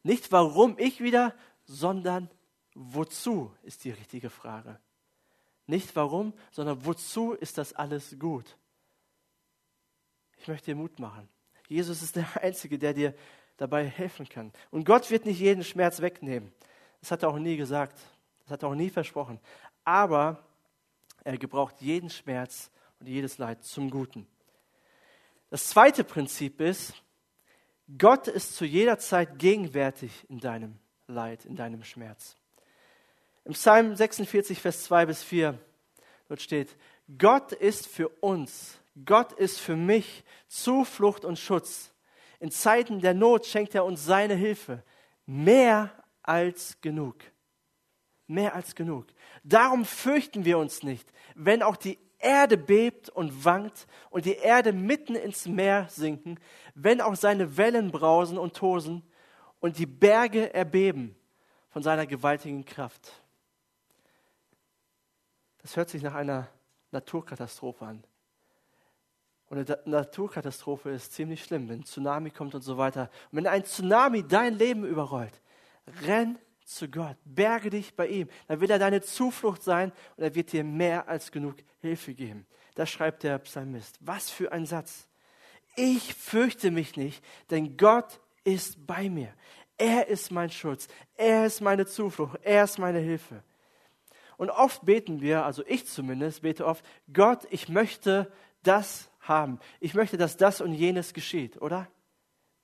Nicht 0.04 0.32
warum 0.32 0.78
ich 0.78 1.02
wieder, 1.02 1.34
sondern 1.66 2.30
wozu 2.76 3.52
ist 3.64 3.84
die 3.84 3.92
richtige 3.92 4.30
Frage. 4.30 4.80
Nicht 5.66 5.96
warum, 5.96 6.34
sondern 6.52 6.86
wozu 6.86 7.34
ist 7.34 7.58
das 7.58 7.74
alles 7.74 8.18
gut. 8.20 8.58
Ich 10.42 10.48
möchte 10.48 10.72
dir 10.72 10.76
Mut 10.76 10.98
machen. 10.98 11.30
Jesus 11.68 12.02
ist 12.02 12.16
der 12.16 12.26
Einzige, 12.42 12.80
der 12.80 12.94
dir 12.96 13.14
dabei 13.58 13.86
helfen 13.86 14.28
kann. 14.28 14.52
Und 14.72 14.86
Gott 14.86 15.12
wird 15.12 15.28
nicht 15.28 15.40
jeden 15.40 15.64
Schmerz 15.64 16.02
wegnehmen. 16.02 16.52
Das 17.00 17.12
hat 17.12 17.22
er 17.22 17.30
auch 17.30 17.38
nie 17.38 17.58
gesagt. 17.58 18.00
Das 18.44 18.54
hat 18.54 18.64
er 18.64 18.70
auch 18.70 18.76
nie 18.76 18.90
versprochen. 18.90 19.40
Aber 19.84 20.44
er 21.24 21.38
gebraucht 21.38 21.76
jeden 21.80 22.10
Schmerz 22.10 22.72
und 23.00 23.06
jedes 23.08 23.38
Leid 23.38 23.64
zum 23.64 23.92
Guten. 23.92 24.26
Das 25.52 25.68
zweite 25.68 26.04
Prinzip 26.04 26.60
ist, 26.60 26.96
Gott 28.00 28.28
ist 28.28 28.56
zu 28.56 28.66
jeder 28.66 28.98
Zeit 28.98 29.38
gegenwärtig 29.38 30.26
in 30.28 30.40
deinem 30.40 30.80
Leid, 31.06 31.46
in 31.46 31.56
deinem 31.56 31.84
Schmerz. 31.84 32.36
Im 33.46 33.54
Psalm 33.54 33.96
46, 33.96 34.60
Vers 34.60 34.86
2 34.86 35.06
bis 35.06 35.22
4, 35.22 35.60
dort 36.30 36.42
steht, 36.42 36.76
Gott 37.18 37.52
ist 37.52 37.88
für 37.88 38.10
uns, 38.10 38.81
Gott 39.06 39.32
ist 39.34 39.60
für 39.60 39.76
mich 39.76 40.24
Zuflucht 40.48 41.26
und 41.26 41.40
Schutz. 41.40 41.94
In 42.40 42.52
Zeiten 42.52 43.00
der 43.00 43.14
Not 43.14 43.46
schenkt 43.46 43.76
er 43.76 43.86
uns 43.86 44.04
seine 44.06 44.36
Hilfe. 44.36 44.84
Mehr 45.26 45.92
als 46.24 46.80
genug. 46.82 47.18
Mehr 48.28 48.56
als 48.56 48.76
genug. 48.76 49.08
Darum 49.44 49.86
fürchten 49.86 50.46
wir 50.46 50.58
uns 50.58 50.84
nicht, 50.84 51.12
wenn 51.36 51.64
auch 51.64 51.76
die 51.76 51.98
Erde 52.20 52.58
bebt 52.58 53.10
und 53.10 53.46
wankt 53.46 53.88
und 54.10 54.26
die 54.26 54.36
Erde 54.36 54.74
mitten 54.74 55.16
ins 55.16 55.48
Meer 55.48 55.88
sinken, 55.90 56.40
wenn 56.76 57.02
auch 57.02 57.16
seine 57.16 57.58
Wellen 57.58 57.92
brausen 57.92 58.38
und 58.38 58.56
tosen 58.56 59.04
und 59.60 59.78
die 59.78 59.86
Berge 59.86 60.54
erbeben 60.54 61.16
von 61.70 61.84
seiner 61.84 62.06
gewaltigen 62.06 62.66
Kraft. 62.66 63.14
Das 65.60 65.76
hört 65.76 65.90
sich 65.90 66.02
nach 66.02 66.16
einer 66.16 66.48
Naturkatastrophe 66.92 67.86
an. 67.86 68.04
Und 69.52 69.58
eine 69.58 69.80
Naturkatastrophe 69.84 70.92
ist 70.92 71.12
ziemlich 71.12 71.44
schlimm, 71.44 71.68
wenn 71.68 71.82
ein 71.82 71.84
Tsunami 71.84 72.32
kommt 72.32 72.56
und 72.56 72.62
so 72.62 72.78
weiter. 72.78 73.10
Und 73.32 73.40
wenn 73.40 73.48
ein 73.48 73.66
Tsunami 73.66 74.26
dein 74.26 74.58
Leben 74.58 74.86
überrollt, 74.86 75.42
renn 76.06 76.40
zu 76.64 76.88
Gott, 76.88 77.18
berge 77.26 77.70
dich 77.70 77.94
bei 77.94 78.08
ihm. 78.08 78.30
Dann 78.48 78.62
will 78.62 78.72
er 78.72 78.80
deine 78.80 79.02
Zuflucht 79.02 79.62
sein 79.62 79.92
und 80.16 80.24
er 80.24 80.34
wird 80.36 80.54
dir 80.54 80.64
mehr 80.64 81.10
als 81.10 81.34
genug 81.34 81.58
Hilfe 81.82 82.14
geben. 82.14 82.48
Das 82.76 82.90
schreibt 82.90 83.24
der 83.24 83.40
Psalmist. 83.40 83.98
Was 84.00 84.30
für 84.30 84.54
ein 84.54 84.66
Satz. 84.66 85.10
Ich 85.76 86.14
fürchte 86.14 86.72
mich 86.72 86.96
nicht, 86.96 87.22
denn 87.50 87.76
Gott 87.76 88.22
ist 88.46 88.88
bei 88.88 89.10
mir. 89.10 89.34
Er 89.78 90.08
ist 90.08 90.32
mein 90.32 90.50
Schutz. 90.50 90.88
Er 91.18 91.46
ist 91.46 91.60
meine 91.60 91.86
Zuflucht. 91.86 92.40
Er 92.44 92.64
ist 92.64 92.80
meine 92.80 93.00
Hilfe. 93.00 93.44
Und 94.38 94.50
oft 94.50 94.86
beten 94.86 95.20
wir, 95.20 95.44
also 95.44 95.62
ich 95.68 95.88
zumindest 95.88 96.42
bete 96.42 96.66
oft, 96.66 96.86
Gott, 97.12 97.46
ich 97.50 97.68
möchte 97.68 98.32
das 98.64 99.11
haben. 99.22 99.60
Ich 99.80 99.94
möchte, 99.94 100.18
dass 100.18 100.38
das 100.38 100.62
und 100.62 100.74
jenes 100.74 101.14
geschieht, 101.14 101.62
oder? 101.62 101.88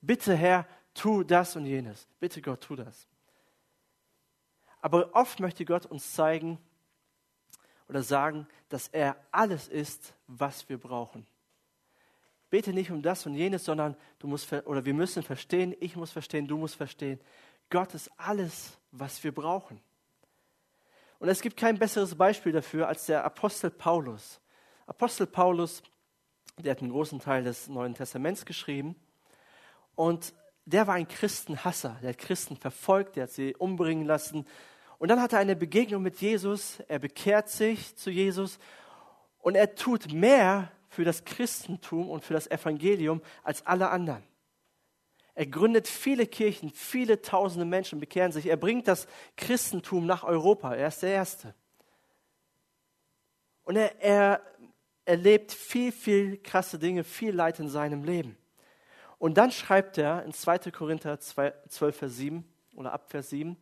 Bitte 0.00 0.34
Herr, 0.34 0.66
tu 0.94 1.22
das 1.22 1.56
und 1.56 1.66
jenes. 1.66 2.06
Bitte 2.20 2.42
Gott, 2.42 2.60
tu 2.60 2.76
das. 2.76 3.08
Aber 4.80 5.14
oft 5.14 5.40
möchte 5.40 5.64
Gott 5.64 5.86
uns 5.86 6.12
zeigen 6.12 6.58
oder 7.88 8.02
sagen, 8.02 8.46
dass 8.68 8.88
er 8.88 9.16
alles 9.30 9.68
ist, 9.68 10.14
was 10.26 10.68
wir 10.68 10.78
brauchen. 10.78 11.26
Bete 12.50 12.72
nicht 12.72 12.90
um 12.90 13.02
das 13.02 13.26
und 13.26 13.34
jenes, 13.34 13.64
sondern 13.64 13.96
du 14.18 14.26
musst 14.26 14.50
oder 14.52 14.84
wir 14.84 14.94
müssen 14.94 15.22
verstehen, 15.22 15.74
ich 15.80 15.96
muss 15.96 16.12
verstehen, 16.12 16.46
du 16.46 16.56
musst 16.56 16.76
verstehen. 16.76 17.20
Gott 17.70 17.94
ist 17.94 18.10
alles, 18.16 18.78
was 18.90 19.22
wir 19.22 19.32
brauchen. 19.32 19.80
Und 21.18 21.28
es 21.28 21.42
gibt 21.42 21.56
kein 21.56 21.78
besseres 21.78 22.14
Beispiel 22.14 22.52
dafür 22.52 22.88
als 22.88 23.06
der 23.06 23.24
Apostel 23.24 23.70
Paulus. 23.70 24.40
Apostel 24.86 25.26
Paulus, 25.26 25.82
der 26.62 26.72
hat 26.72 26.80
einen 26.80 26.90
großen 26.90 27.20
Teil 27.20 27.44
des 27.44 27.68
Neuen 27.68 27.94
Testaments 27.94 28.44
geschrieben 28.44 28.96
und 29.94 30.34
der 30.64 30.86
war 30.86 30.94
ein 30.94 31.08
Christenhasser, 31.08 31.98
der 32.02 32.10
hat 32.10 32.18
Christen 32.18 32.56
verfolgt, 32.56 33.16
der 33.16 33.24
hat 33.24 33.30
sie 33.30 33.54
umbringen 33.56 34.04
lassen. 34.04 34.46
Und 34.98 35.08
dann 35.08 35.22
hat 35.22 35.32
er 35.32 35.38
eine 35.38 35.56
Begegnung 35.56 36.02
mit 36.02 36.20
Jesus, 36.20 36.80
er 36.88 36.98
bekehrt 36.98 37.48
sich 37.48 37.96
zu 37.96 38.10
Jesus 38.10 38.58
und 39.38 39.54
er 39.54 39.74
tut 39.74 40.12
mehr 40.12 40.70
für 40.88 41.04
das 41.04 41.24
Christentum 41.24 42.10
und 42.10 42.24
für 42.24 42.34
das 42.34 42.50
Evangelium 42.50 43.22
als 43.42 43.64
alle 43.66 43.90
anderen. 43.90 44.22
Er 45.34 45.46
gründet 45.46 45.86
viele 45.86 46.26
Kirchen, 46.26 46.70
viele 46.70 47.22
tausende 47.22 47.64
Menschen 47.64 48.00
bekehren 48.00 48.32
sich. 48.32 48.46
Er 48.46 48.56
bringt 48.56 48.88
das 48.88 49.06
Christentum 49.36 50.04
nach 50.04 50.24
Europa. 50.24 50.74
Er 50.74 50.88
ist 50.88 51.00
der 51.02 51.12
Erste. 51.12 51.54
Und 53.62 53.76
er, 53.76 54.02
er 54.02 54.42
erlebt 55.08 55.52
viel, 55.52 55.90
viel 55.90 56.36
krasse 56.36 56.78
Dinge, 56.78 57.02
viel 57.02 57.34
Leid 57.34 57.58
in 57.58 57.68
seinem 57.68 58.04
Leben. 58.04 58.36
Und 59.18 59.38
dann 59.38 59.50
schreibt 59.50 59.98
er 59.98 60.22
in 60.24 60.32
2. 60.32 60.70
Korinther 60.70 61.18
12, 61.18 61.96
Vers 61.96 62.16
7 62.16 62.44
oder 62.76 62.92
ab 62.92 63.10
Vers 63.10 63.30
7, 63.30 63.56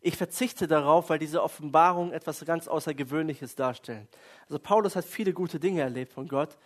ich 0.00 0.16
verzichte 0.16 0.68
darauf, 0.68 1.10
weil 1.10 1.18
diese 1.18 1.42
Offenbarungen 1.42 2.12
etwas 2.12 2.44
ganz 2.44 2.68
Außergewöhnliches 2.68 3.56
darstellen. 3.56 4.06
Also 4.42 4.60
Paulus 4.60 4.94
hat 4.94 5.04
viele 5.04 5.32
gute 5.32 5.58
Dinge 5.58 5.80
erlebt 5.80 6.12
von 6.12 6.28
Gott. 6.28 6.56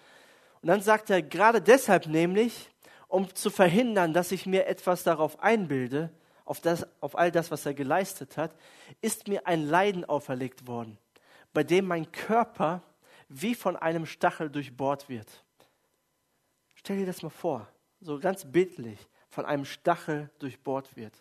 Und 0.61 0.69
dann 0.69 0.83
sagt 0.83 1.09
er, 1.09 1.23
gerade 1.23 1.63
deshalb 1.63 2.07
nämlich, 2.07 2.71
um 3.09 3.35
zu 3.35 3.49
verhindern, 3.49 4.13
dass 4.13 4.31
ich 4.31 4.45
mir 4.45 4.67
etwas 4.67 5.05
darauf 5.05 5.43
einbilde, 5.43 6.11
auf, 6.45 6.61
das, 6.61 6.87
auf 7.01 7.17
all 7.17 7.33
das, 7.33 7.51
was 7.51 7.65
er 7.65 7.73
geleistet 7.73 8.37
hat, 8.37 8.55
ist 9.01 9.27
mir 9.27 9.47
ein 9.47 9.67
Leiden 9.67 10.05
auferlegt 10.05 10.67
worden, 10.67 10.99
bei 11.55 11.65
dem 11.65 11.87
mein 11.87 12.13
Körper 12.13 12.83
wie 13.31 13.55
von 13.55 13.77
einem 13.77 14.05
Stachel 14.05 14.51
durchbohrt 14.51 15.09
wird. 15.09 15.45
Stell 16.75 16.99
dir 16.99 17.07
das 17.07 17.23
mal 17.23 17.31
vor 17.31 17.67
so 18.01 18.19
ganz 18.19 18.45
bildlich, 18.45 18.99
von 19.29 19.45
einem 19.45 19.65
Stachel 19.65 20.31
durchbohrt 20.39 20.97
wird. 20.97 21.15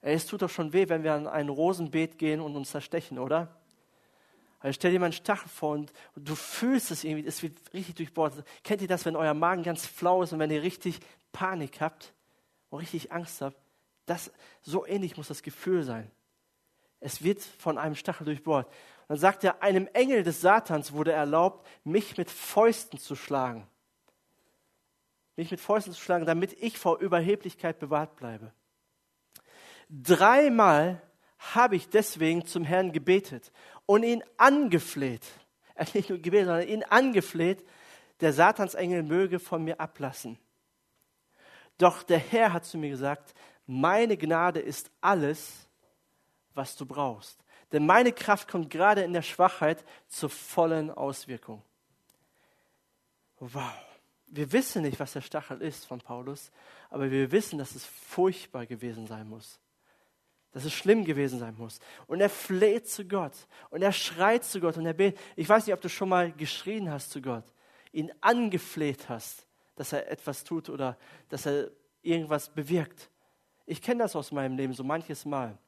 Es 0.00 0.26
tut 0.26 0.42
doch 0.42 0.50
schon 0.50 0.72
weh, 0.72 0.88
wenn 0.88 1.02
wir 1.02 1.14
an 1.14 1.26
ein 1.26 1.48
Rosenbeet 1.48 2.18
gehen 2.18 2.40
und 2.40 2.54
uns 2.56 2.70
zerstechen, 2.70 3.18
oder? 3.18 3.60
Also 4.60 4.74
stell 4.74 4.92
dir 4.92 5.00
mal 5.00 5.06
einen 5.06 5.12
Stachel 5.12 5.48
vor 5.48 5.72
und, 5.72 5.92
du 6.14 6.34
fühlst 6.34 6.90
es 6.90 7.04
irgendwie, 7.04 7.26
es 7.26 7.42
wird 7.42 7.58
richtig 7.74 7.96
durchbohrt. 7.96 8.44
Kennt 8.62 8.82
ihr 8.82 8.88
das, 8.88 9.04
wenn 9.04 9.16
euer 9.16 9.34
Magen 9.34 9.62
ganz 9.62 9.86
flau 9.86 10.22
ist 10.22 10.32
und 10.32 10.38
wenn 10.38 10.50
ihr 10.50 10.62
richtig 10.62 11.00
Panik 11.32 11.80
habt 11.80 12.14
und 12.70 12.80
richtig 12.80 13.12
Angst 13.12 13.42
habt? 13.42 13.56
Das, 14.06 14.30
so 14.62 14.86
ähnlich 14.86 15.16
muss 15.16 15.28
das 15.28 15.42
Gefühl 15.42 15.82
sein. 15.82 16.10
Es 17.00 17.22
wird 17.22 17.42
von 17.42 17.76
einem 17.76 17.96
Stachel 17.96 18.24
durchbohrt. 18.24 18.72
Dann 19.08 19.18
sagt 19.18 19.44
er, 19.44 19.62
einem 19.62 19.86
Engel 19.92 20.22
des 20.22 20.40
Satans 20.40 20.92
wurde 20.92 21.12
erlaubt, 21.12 21.66
mich 21.84 22.16
mit 22.16 22.30
Fäusten 22.30 22.98
zu 22.98 23.14
schlagen 23.14 23.68
mich 25.36 25.50
mit 25.50 25.60
Fäusten 25.60 25.92
zu 25.92 26.00
schlagen, 26.00 26.26
damit 26.26 26.54
ich 26.60 26.78
vor 26.78 26.98
Überheblichkeit 26.98 27.78
bewahrt 27.78 28.16
bleibe. 28.16 28.52
Dreimal 29.88 31.00
habe 31.38 31.76
ich 31.76 31.88
deswegen 31.88 32.46
zum 32.46 32.64
Herrn 32.64 32.92
gebetet 32.92 33.52
und 33.84 34.02
ihn 34.02 34.24
angefleht. 34.38 35.24
Er 35.74 35.86
hat 35.86 35.94
nicht 35.94 36.08
nur 36.08 36.18
gebetet, 36.18 36.46
sondern 36.46 36.68
ihn 36.68 36.82
angefleht, 36.84 37.64
der 38.20 38.32
Satansengel 38.32 39.02
möge 39.02 39.38
von 39.38 39.62
mir 39.62 39.78
ablassen. 39.78 40.38
Doch 41.76 42.02
der 42.02 42.18
Herr 42.18 42.54
hat 42.54 42.64
zu 42.64 42.78
mir 42.78 42.88
gesagt, 42.88 43.34
meine 43.66 44.16
Gnade 44.16 44.60
ist 44.60 44.90
alles, 45.02 45.68
was 46.54 46.74
du 46.76 46.86
brauchst. 46.86 47.44
Denn 47.72 47.84
meine 47.84 48.12
Kraft 48.12 48.48
kommt 48.48 48.70
gerade 48.70 49.02
in 49.02 49.12
der 49.12 49.22
Schwachheit 49.22 49.84
zur 50.08 50.30
vollen 50.30 50.90
Auswirkung. 50.90 51.62
Wow 53.38 53.72
wir 54.28 54.52
wissen 54.52 54.82
nicht, 54.82 54.98
was 54.98 55.12
der 55.12 55.20
Stachel 55.20 55.60
ist 55.62 55.86
von 55.86 56.00
Paulus, 56.00 56.50
aber 56.90 57.10
wir 57.10 57.30
wissen, 57.30 57.58
dass 57.58 57.74
es 57.74 57.84
furchtbar 57.84 58.66
gewesen 58.66 59.06
sein 59.06 59.28
muss. 59.28 59.60
Dass 60.52 60.64
es 60.64 60.72
schlimm 60.72 61.04
gewesen 61.04 61.38
sein 61.38 61.54
muss. 61.56 61.80
Und 62.06 62.20
er 62.20 62.30
fleht 62.30 62.88
zu 62.88 63.06
Gott. 63.06 63.34
Und 63.70 63.82
er 63.82 63.92
schreit 63.92 64.44
zu 64.44 64.58
Gott. 64.60 64.78
Und 64.78 64.86
er 64.86 64.94
betet. 64.94 65.20
Ich 65.36 65.48
weiß 65.48 65.66
nicht, 65.66 65.74
ob 65.74 65.82
du 65.82 65.88
schon 65.88 66.08
mal 66.08 66.32
geschrien 66.32 66.90
hast 66.90 67.10
zu 67.10 67.20
Gott. 67.20 67.44
ihn 67.92 68.10
angefleht 68.20 69.08
hast, 69.08 69.46
dass 69.74 69.92
er 69.92 70.10
etwas 70.10 70.44
tut 70.44 70.70
oder 70.70 70.96
dass 71.28 71.46
er 71.46 71.70
irgendwas 72.02 72.48
bewirkt. 72.48 73.10
Ich 73.66 73.82
kenne 73.82 74.02
das 74.02 74.16
aus 74.16 74.32
meinem 74.32 74.56
Leben 74.56 74.72
so 74.72 74.84
manches 74.84 75.24
Mal, 75.24 75.58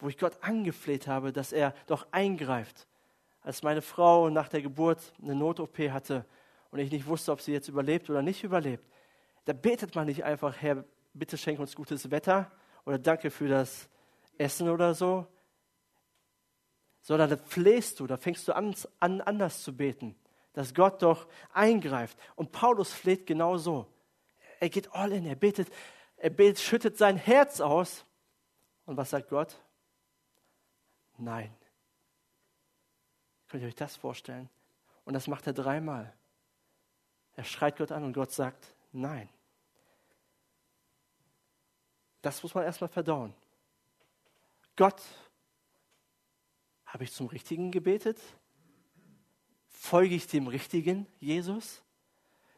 wo 0.00 0.08
ich 0.08 0.18
Gott 0.18 0.42
angefleht 0.42 1.06
habe, 1.06 1.32
dass 1.32 1.52
er 1.52 1.74
doch 1.86 2.06
eingreift. 2.10 2.86
Als 3.42 3.62
meine 3.62 3.82
Frau 3.82 4.28
nach 4.30 4.48
der 4.48 4.62
Geburt 4.62 5.12
eine 5.22 5.34
Not-OP 5.34 5.78
hatte 5.90 6.24
und 6.70 6.78
ich 6.78 6.90
nicht 6.90 7.06
wusste, 7.06 7.32
ob 7.32 7.40
sie 7.40 7.52
jetzt 7.52 7.68
überlebt 7.68 8.10
oder 8.10 8.22
nicht 8.22 8.44
überlebt, 8.44 8.84
da 9.46 9.52
betet 9.52 9.94
man 9.94 10.06
nicht 10.06 10.24
einfach, 10.24 10.56
Herr, 10.60 10.84
bitte 11.14 11.38
schenk 11.38 11.58
uns 11.58 11.74
gutes 11.74 12.10
Wetter 12.10 12.50
oder 12.84 12.98
danke 12.98 13.30
für 13.30 13.48
das 13.48 13.88
Essen 14.38 14.68
oder 14.68 14.94
so, 14.94 15.26
sondern 17.02 17.30
da 17.30 17.36
flehst 17.36 18.00
du, 18.00 18.06
da 18.06 18.16
fängst 18.16 18.46
du 18.46 18.54
an, 18.54 18.74
an 19.00 19.20
anders 19.22 19.62
zu 19.62 19.74
beten, 19.76 20.16
dass 20.52 20.74
Gott 20.74 21.02
doch 21.02 21.26
eingreift. 21.52 22.18
Und 22.36 22.52
Paulus 22.52 22.92
fleht 22.92 23.26
genau 23.26 23.56
so. 23.56 23.86
Er 24.58 24.68
geht 24.68 24.92
all 24.94 25.12
in, 25.12 25.24
er 25.24 25.36
betet, 25.36 25.68
er 26.16 26.30
betet, 26.30 26.60
schüttet 26.60 26.98
sein 26.98 27.16
Herz 27.16 27.60
aus. 27.60 28.04
Und 28.84 28.96
was 28.96 29.10
sagt 29.10 29.28
Gott? 29.30 29.56
Nein. 31.20 31.54
Könnt 33.48 33.62
ihr 33.62 33.68
euch 33.68 33.74
das 33.74 33.96
vorstellen? 33.96 34.48
Und 35.04 35.14
das 35.14 35.26
macht 35.26 35.46
er 35.46 35.52
dreimal. 35.52 36.12
Er 37.34 37.44
schreit 37.44 37.76
Gott 37.76 37.92
an 37.92 38.04
und 38.04 38.12
Gott 38.12 38.32
sagt 38.32 38.74
Nein. 38.92 39.28
Das 42.22 42.42
muss 42.42 42.54
man 42.54 42.64
erstmal 42.64 42.88
verdauen. 42.88 43.34
Gott, 44.76 45.02
habe 46.86 47.04
ich 47.04 47.12
zum 47.12 47.26
Richtigen 47.28 47.70
gebetet? 47.70 48.18
Folge 49.68 50.14
ich 50.14 50.26
dem 50.26 50.46
Richtigen, 50.48 51.06
Jesus? 51.18 51.82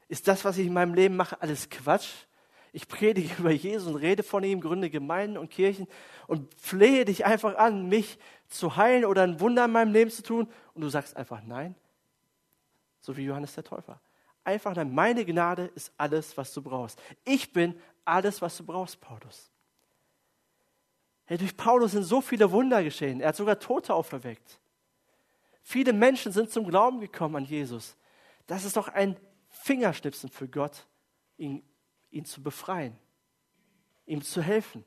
Ist 0.08 0.28
das, 0.28 0.44
was 0.44 0.58
ich 0.58 0.66
in 0.66 0.72
meinem 0.72 0.94
Leben 0.94 1.16
mache, 1.16 1.40
alles 1.40 1.68
Quatsch? 1.68 2.26
Ich 2.72 2.88
predige 2.88 3.34
über 3.38 3.50
Jesus 3.50 3.86
und 3.86 3.96
rede 3.96 4.22
von 4.22 4.42
ihm, 4.42 4.60
gründe 4.60 4.88
Gemeinden 4.88 5.36
und 5.36 5.50
Kirchen 5.50 5.86
und 6.26 6.52
flehe 6.54 7.04
dich 7.04 7.26
einfach 7.26 7.56
an, 7.56 7.88
mich 7.88 8.18
zu 8.48 8.76
heilen 8.76 9.04
oder 9.04 9.22
ein 9.22 9.40
Wunder 9.40 9.66
in 9.66 9.72
meinem 9.72 9.92
Leben 9.92 10.10
zu 10.10 10.22
tun. 10.22 10.50
Und 10.74 10.80
du 10.82 10.88
sagst 10.88 11.16
einfach 11.16 11.42
nein. 11.42 11.74
So 13.00 13.16
wie 13.16 13.24
Johannes 13.24 13.54
der 13.54 13.64
Täufer. 13.64 14.00
Einfach 14.42 14.74
nein. 14.74 14.94
Meine 14.94 15.24
Gnade 15.24 15.70
ist 15.74 15.92
alles, 15.98 16.36
was 16.36 16.52
du 16.54 16.62
brauchst. 16.62 16.98
Ich 17.24 17.52
bin 17.52 17.78
alles, 18.06 18.40
was 18.40 18.56
du 18.56 18.64
brauchst, 18.64 19.00
Paulus. 19.00 19.50
Hey, 21.26 21.36
durch 21.38 21.56
Paulus 21.56 21.92
sind 21.92 22.04
so 22.04 22.20
viele 22.20 22.50
Wunder 22.50 22.82
geschehen. 22.82 23.20
Er 23.20 23.28
hat 23.28 23.36
sogar 23.36 23.58
Tote 23.58 23.94
auferweckt. 23.94 24.58
Viele 25.62 25.92
Menschen 25.92 26.32
sind 26.32 26.50
zum 26.50 26.66
Glauben 26.66 27.00
gekommen 27.00 27.36
an 27.36 27.44
Jesus. 27.44 27.96
Das 28.46 28.64
ist 28.64 28.76
doch 28.76 28.88
ein 28.88 29.16
Fingerschnipsen 29.48 30.28
für 30.28 30.48
Gott, 30.48 30.86
ihn, 31.36 31.62
ihn 32.12 32.24
zu 32.24 32.42
befreien, 32.42 32.96
ihm 34.06 34.22
zu 34.22 34.40
helfen. 34.40 34.84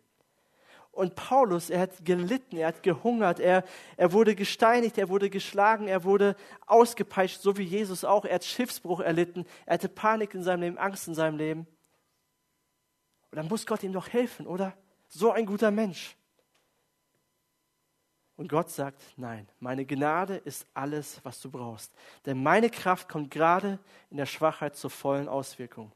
Und 0.92 1.16
Paulus, 1.16 1.70
er 1.70 1.82
hat 1.82 2.06
gelitten, 2.06 2.56
er 2.56 2.68
hat 2.68 2.82
gehungert, 2.82 3.42
er, 3.42 3.66
er 3.98 4.14
wurde 4.14 4.34
gesteinigt, 4.34 4.98
er 4.98 5.10
wurde 5.10 5.30
geschlagen, 5.30 5.90
er 5.90 6.06
wurde 6.06 6.38
ausgepeitscht, 6.68 7.42
so 7.42 7.58
wie 7.58 7.64
Jesus 7.64 8.06
auch. 8.06 8.24
Er 8.24 8.36
hat 8.36 8.46
Schiffsbruch 8.46 9.02
erlitten, 9.02 9.46
er 9.66 9.74
hatte 9.74 9.90
Panik 9.90 10.34
in 10.34 10.42
seinem 10.42 10.62
Leben, 10.62 10.78
Angst 10.78 11.10
in 11.10 11.14
seinem 11.14 11.38
Leben. 11.38 11.68
Und 13.30 13.36
dann 13.36 13.50
muss 13.50 13.66
Gott 13.66 13.84
ihm 13.84 13.92
doch 13.92 14.08
helfen, 14.08 14.48
oder? 14.48 14.74
So 15.10 15.32
ein 15.32 15.46
guter 15.46 15.70
Mensch. 15.70 16.16
Und 18.38 18.48
Gott 18.48 18.70
sagt, 18.70 19.02
nein, 19.18 19.50
meine 19.60 19.86
Gnade 19.86 20.38
ist 20.38 20.66
alles, 20.74 21.20
was 21.24 21.42
du 21.42 21.52
brauchst. 21.52 21.94
Denn 22.26 22.42
meine 22.42 22.70
Kraft 22.70 23.10
kommt 23.10 23.32
gerade 23.32 23.80
in 24.10 24.16
der 24.18 24.26
Schwachheit 24.26 24.78
zur 24.78 24.90
vollen 24.90 25.28
Auswirkung. 25.28 25.92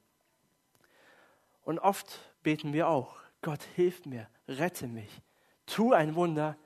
Und 1.70 1.78
oft 1.78 2.20
beten 2.42 2.74
wir 2.74 2.88
auch, 2.88 3.16
Gott, 3.44 3.62
hilf 3.76 4.08
mir, 4.08 4.28
rette 4.48 4.88
mich, 4.88 5.22
tu 5.68 5.94
ein 5.94 6.16
Wunder. 6.16 6.58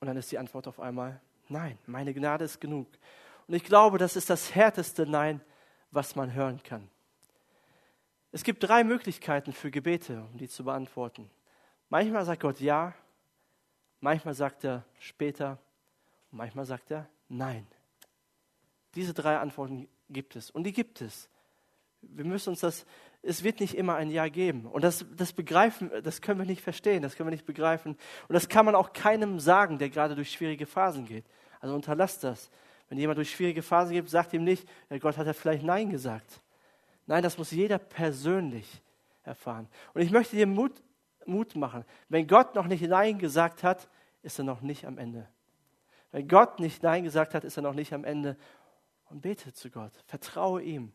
Und 0.00 0.06
dann 0.06 0.16
ist 0.16 0.32
die 0.32 0.38
Antwort 0.38 0.66
auf 0.66 0.80
einmal, 0.80 1.20
nein, 1.50 1.76
meine 1.84 2.14
Gnade 2.14 2.46
ist 2.46 2.58
genug. 2.58 2.88
Und 3.46 3.52
ich 3.52 3.62
glaube, 3.62 3.98
das 3.98 4.16
ist 4.16 4.30
das 4.30 4.54
härteste 4.54 5.04
Nein, 5.04 5.42
was 5.90 6.16
man 6.16 6.32
hören 6.32 6.62
kann. 6.62 6.88
Es 8.32 8.44
gibt 8.44 8.62
drei 8.62 8.82
Möglichkeiten 8.82 9.52
für 9.52 9.70
Gebete, 9.70 10.22
um 10.32 10.38
die 10.38 10.48
zu 10.48 10.64
beantworten. 10.64 11.30
Manchmal 11.90 12.24
sagt 12.24 12.40
Gott 12.40 12.60
ja, 12.60 12.94
Manchmal 14.00 14.32
sagt 14.32 14.64
er 14.64 14.86
später 14.98 15.58
und 16.32 16.38
manchmal 16.38 16.64
sagt 16.64 16.90
er 16.90 17.10
nein. 17.28 17.66
Diese 18.94 19.12
drei 19.12 19.36
Antworten 19.36 19.86
gibt 20.08 20.34
es 20.34 20.50
und 20.50 20.64
die 20.64 20.72
gibt 20.72 21.02
es. 21.02 21.28
Wir 22.00 22.24
müssen 22.24 22.50
uns 22.50 22.60
das, 22.60 22.86
es 23.24 23.42
wird 23.42 23.60
nicht 23.60 23.74
immer 23.74 23.96
ein 23.96 24.10
Ja 24.10 24.28
geben. 24.28 24.66
Und 24.66 24.82
das, 24.82 25.04
das 25.16 25.32
begreifen, 25.32 25.90
das 26.02 26.20
können 26.20 26.38
wir 26.38 26.46
nicht 26.46 26.62
verstehen, 26.62 27.02
das 27.02 27.16
können 27.16 27.28
wir 27.28 27.34
nicht 27.34 27.46
begreifen. 27.46 27.96
Und 28.28 28.34
das 28.34 28.48
kann 28.48 28.66
man 28.66 28.74
auch 28.74 28.92
keinem 28.92 29.40
sagen, 29.40 29.78
der 29.78 29.90
gerade 29.90 30.14
durch 30.14 30.30
schwierige 30.30 30.66
Phasen 30.66 31.06
geht. 31.06 31.24
Also 31.60 31.74
unterlasst 31.74 32.22
das. 32.24 32.50
Wenn 32.88 32.98
jemand 32.98 33.18
durch 33.18 33.30
schwierige 33.30 33.62
Phasen 33.62 33.94
geht, 33.94 34.08
sagt 34.08 34.32
ihm 34.34 34.44
nicht, 34.44 34.68
ja, 34.90 34.98
Gott 34.98 35.16
hat 35.16 35.26
ja 35.26 35.32
vielleicht 35.32 35.64
Nein 35.64 35.90
gesagt. 35.90 36.40
Nein, 37.06 37.22
das 37.22 37.38
muss 37.38 37.50
jeder 37.50 37.78
persönlich 37.78 38.82
erfahren. 39.22 39.68
Und 39.94 40.02
ich 40.02 40.10
möchte 40.10 40.36
dir 40.36 40.46
Mut, 40.46 40.82
Mut 41.26 41.56
machen. 41.56 41.84
Wenn 42.08 42.26
Gott 42.26 42.54
noch 42.54 42.66
nicht 42.66 42.82
Nein 42.82 43.18
gesagt 43.18 43.62
hat, 43.62 43.88
ist 44.22 44.38
er 44.38 44.44
noch 44.44 44.60
nicht 44.60 44.84
am 44.84 44.98
Ende. 44.98 45.28
Wenn 46.12 46.28
Gott 46.28 46.60
nicht 46.60 46.82
Nein 46.82 47.04
gesagt 47.04 47.34
hat, 47.34 47.44
ist 47.44 47.56
er 47.56 47.62
noch 47.62 47.74
nicht 47.74 47.92
am 47.92 48.04
Ende. 48.04 48.36
Und 49.10 49.22
bete 49.22 49.52
zu 49.52 49.70
Gott. 49.70 49.92
Vertraue 50.06 50.62
ihm. 50.62 50.92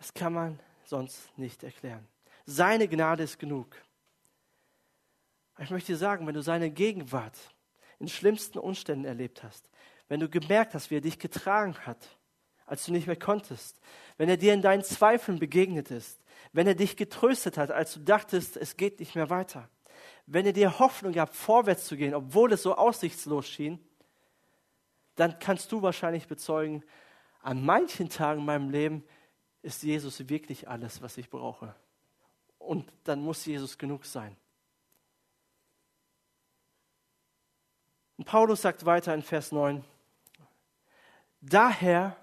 Das 0.00 0.14
kann 0.14 0.32
man 0.32 0.58
sonst 0.84 1.36
nicht 1.36 1.62
erklären. 1.62 2.08
Seine 2.46 2.88
Gnade 2.88 3.22
ist 3.22 3.38
genug. 3.38 3.76
Ich 5.58 5.68
möchte 5.68 5.92
dir 5.92 5.98
sagen, 5.98 6.26
wenn 6.26 6.34
du 6.34 6.40
seine 6.40 6.70
Gegenwart 6.70 7.36
in 7.98 8.08
schlimmsten 8.08 8.58
Umständen 8.58 9.04
erlebt 9.04 9.42
hast, 9.42 9.68
wenn 10.08 10.18
du 10.18 10.30
gemerkt 10.30 10.74
hast, 10.74 10.90
wie 10.90 10.96
er 10.96 11.02
dich 11.02 11.18
getragen 11.18 11.76
hat, 11.84 12.16
als 12.64 12.86
du 12.86 12.92
nicht 12.92 13.06
mehr 13.08 13.16
konntest, 13.16 13.78
wenn 14.16 14.30
er 14.30 14.38
dir 14.38 14.54
in 14.54 14.62
deinen 14.62 14.82
Zweifeln 14.82 15.38
begegnet 15.38 15.90
ist, 15.90 16.18
wenn 16.54 16.66
er 16.66 16.74
dich 16.74 16.96
getröstet 16.96 17.58
hat, 17.58 17.70
als 17.70 17.92
du 17.92 18.00
dachtest, 18.00 18.56
es 18.56 18.78
geht 18.78 19.00
nicht 19.00 19.14
mehr 19.14 19.28
weiter, 19.28 19.68
wenn 20.24 20.46
er 20.46 20.54
dir 20.54 20.78
Hoffnung 20.78 21.12
gab, 21.12 21.34
vorwärts 21.34 21.84
zu 21.84 21.98
gehen, 21.98 22.14
obwohl 22.14 22.54
es 22.54 22.62
so 22.62 22.74
aussichtslos 22.74 23.46
schien, 23.46 23.78
dann 25.16 25.38
kannst 25.40 25.70
du 25.72 25.82
wahrscheinlich 25.82 26.26
bezeugen, 26.26 26.84
an 27.42 27.62
manchen 27.62 28.08
Tagen 28.08 28.40
in 28.40 28.46
meinem 28.46 28.70
Leben 28.70 29.04
ist 29.62 29.82
Jesus 29.82 30.28
wirklich 30.28 30.68
alles, 30.68 31.02
was 31.02 31.16
ich 31.16 31.28
brauche. 31.30 31.74
Und 32.58 32.90
dann 33.04 33.20
muss 33.20 33.44
Jesus 33.44 33.78
genug 33.78 34.04
sein. 34.04 34.36
Und 38.16 38.24
Paulus 38.24 38.62
sagt 38.62 38.84
weiter 38.84 39.14
in 39.14 39.22
Vers 39.22 39.50
9, 39.50 39.82
daher 41.40 42.16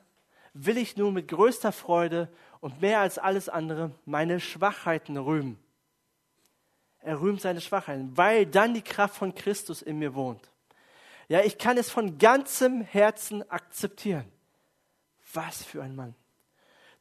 will 0.54 0.78
ich 0.78 0.96
nun 0.96 1.14
mit 1.14 1.28
größter 1.28 1.72
Freude 1.72 2.32
und 2.60 2.82
mehr 2.82 3.00
als 3.00 3.18
alles 3.18 3.50
andere 3.50 3.92
meine 4.06 4.40
Schwachheiten 4.40 5.18
rühmen 5.18 5.60
er 7.08 7.22
rühmt 7.22 7.40
seine 7.40 7.62
Schwachheiten, 7.62 8.16
weil 8.18 8.46
dann 8.46 8.74
die 8.74 8.82
Kraft 8.82 9.16
von 9.16 9.34
Christus 9.34 9.82
in 9.82 9.98
mir 9.98 10.14
wohnt. 10.14 10.52
Ja, 11.30 11.40
ich 11.40 11.58
kann 11.58 11.78
es 11.78 11.90
von 11.90 12.18
ganzem 12.18 12.82
Herzen 12.82 13.50
akzeptieren. 13.50 14.30
Was 15.34 15.64
für 15.64 15.82
ein 15.82 15.96
Mann. 15.96 16.16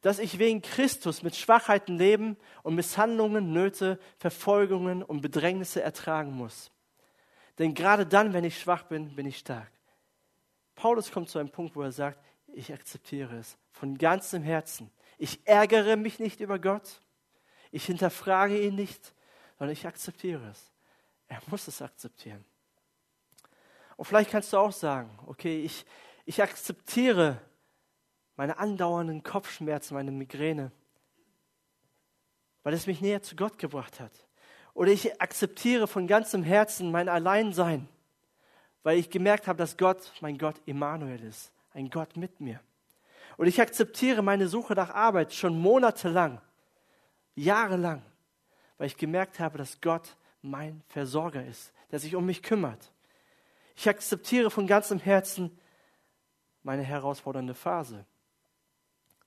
Dass 0.01 0.19
ich 0.19 0.39
wegen 0.39 0.61
Christus 0.61 1.23
mit 1.23 1.35
Schwachheiten 1.35 1.97
leben 1.97 2.37
und 2.63 2.75
Misshandlungen, 2.75 3.51
Nöte, 3.51 3.99
Verfolgungen 4.17 5.03
und 5.03 5.21
Bedrängnisse 5.21 5.81
ertragen 5.81 6.31
muss. 6.31 6.71
Denn 7.59 7.73
gerade 7.73 8.05
dann, 8.05 8.33
wenn 8.33 8.43
ich 8.43 8.59
schwach 8.59 8.83
bin, 8.83 9.15
bin 9.15 9.25
ich 9.25 9.39
stark. 9.39 9.71
Paulus 10.75 11.11
kommt 11.11 11.29
zu 11.29 11.39
einem 11.39 11.49
Punkt, 11.49 11.75
wo 11.75 11.81
er 11.81 11.91
sagt, 11.91 12.19
ich 12.53 12.71
akzeptiere 12.71 13.37
es 13.37 13.57
von 13.71 13.97
ganzem 13.97 14.43
Herzen. 14.43 14.91
Ich 15.17 15.39
ärgere 15.45 15.95
mich 15.95 16.19
nicht 16.19 16.39
über 16.39 16.59
Gott. 16.59 17.01
Ich 17.71 17.85
hinterfrage 17.85 18.59
ihn 18.59 18.75
nicht 18.75 19.13
sondern 19.57 19.73
ich 19.73 19.87
akzeptiere 19.87 20.47
es. 20.49 20.71
Er 21.27 21.41
muss 21.47 21.67
es 21.67 21.81
akzeptieren. 21.81 22.45
Und 23.95 24.05
vielleicht 24.05 24.29
kannst 24.29 24.53
du 24.53 24.57
auch 24.57 24.71
sagen, 24.71 25.09
okay, 25.25 25.61
ich, 25.61 25.85
ich 26.25 26.41
akzeptiere 26.41 27.41
meine 28.37 28.59
andauernden 28.59 29.23
Kopfschmerzen, 29.23 29.95
meine 29.95 30.11
Migräne, 30.11 30.71
weil 32.63 32.73
es 32.73 32.87
mich 32.87 33.01
näher 33.01 33.21
zu 33.21 33.35
Gott 33.35 33.57
gebracht 33.57 33.99
hat. 33.99 34.11
Oder 34.73 34.91
ich 34.91 35.21
akzeptiere 35.21 35.87
von 35.87 36.07
ganzem 36.07 36.43
Herzen 36.43 36.91
mein 36.91 37.09
Alleinsein, 37.09 37.89
weil 38.83 38.99
ich 38.99 39.09
gemerkt 39.09 39.47
habe, 39.47 39.57
dass 39.57 39.75
Gott 39.75 40.13
mein 40.21 40.37
Gott 40.37 40.55
Immanuel 40.65 41.23
ist, 41.23 41.51
ein 41.73 41.89
Gott 41.89 42.15
mit 42.15 42.39
mir. 42.39 42.61
Und 43.37 43.47
ich 43.47 43.59
akzeptiere 43.59 44.21
meine 44.21 44.47
Suche 44.47 44.73
nach 44.73 44.91
Arbeit 44.91 45.33
schon 45.33 45.59
monatelang, 45.59 46.39
jahrelang, 47.35 48.03
weil 48.77 48.87
ich 48.87 48.97
gemerkt 48.97 49.39
habe, 49.39 49.57
dass 49.57 49.81
Gott 49.81 50.15
mein 50.43 50.83
Versorger 50.87 51.43
ist, 51.43 51.73
der 51.91 51.99
sich 51.99 52.15
um 52.15 52.25
mich 52.25 52.43
kümmert. 52.43 52.91
Ich 53.75 53.89
akzeptiere 53.89 54.51
von 54.51 54.67
ganzem 54.67 54.99
Herzen 54.99 55.57
meine 56.63 56.83
herausfordernde 56.83 57.53
Phase, 57.53 58.05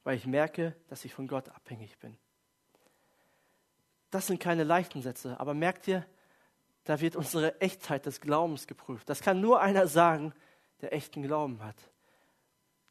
weil 0.04 0.16
ich 0.16 0.26
merke, 0.26 0.74
dass 0.88 1.04
ich 1.04 1.14
von 1.14 1.26
Gott 1.26 1.48
abhängig 1.48 1.98
bin. 1.98 2.16
Das 4.10 4.26
sind 4.26 4.40
keine 4.40 4.64
leichten 4.64 5.02
Sätze, 5.02 5.38
aber 5.38 5.54
merkt 5.54 5.86
ihr, 5.86 6.04
da 6.84 7.00
wird 7.00 7.16
unsere 7.16 7.60
Echtheit 7.60 8.06
des 8.06 8.20
Glaubens 8.20 8.66
geprüft. 8.66 9.08
Das 9.08 9.20
kann 9.20 9.40
nur 9.40 9.60
einer 9.60 9.86
sagen, 9.86 10.32
der 10.80 10.92
echten 10.92 11.22
Glauben 11.22 11.62
hat. 11.62 11.76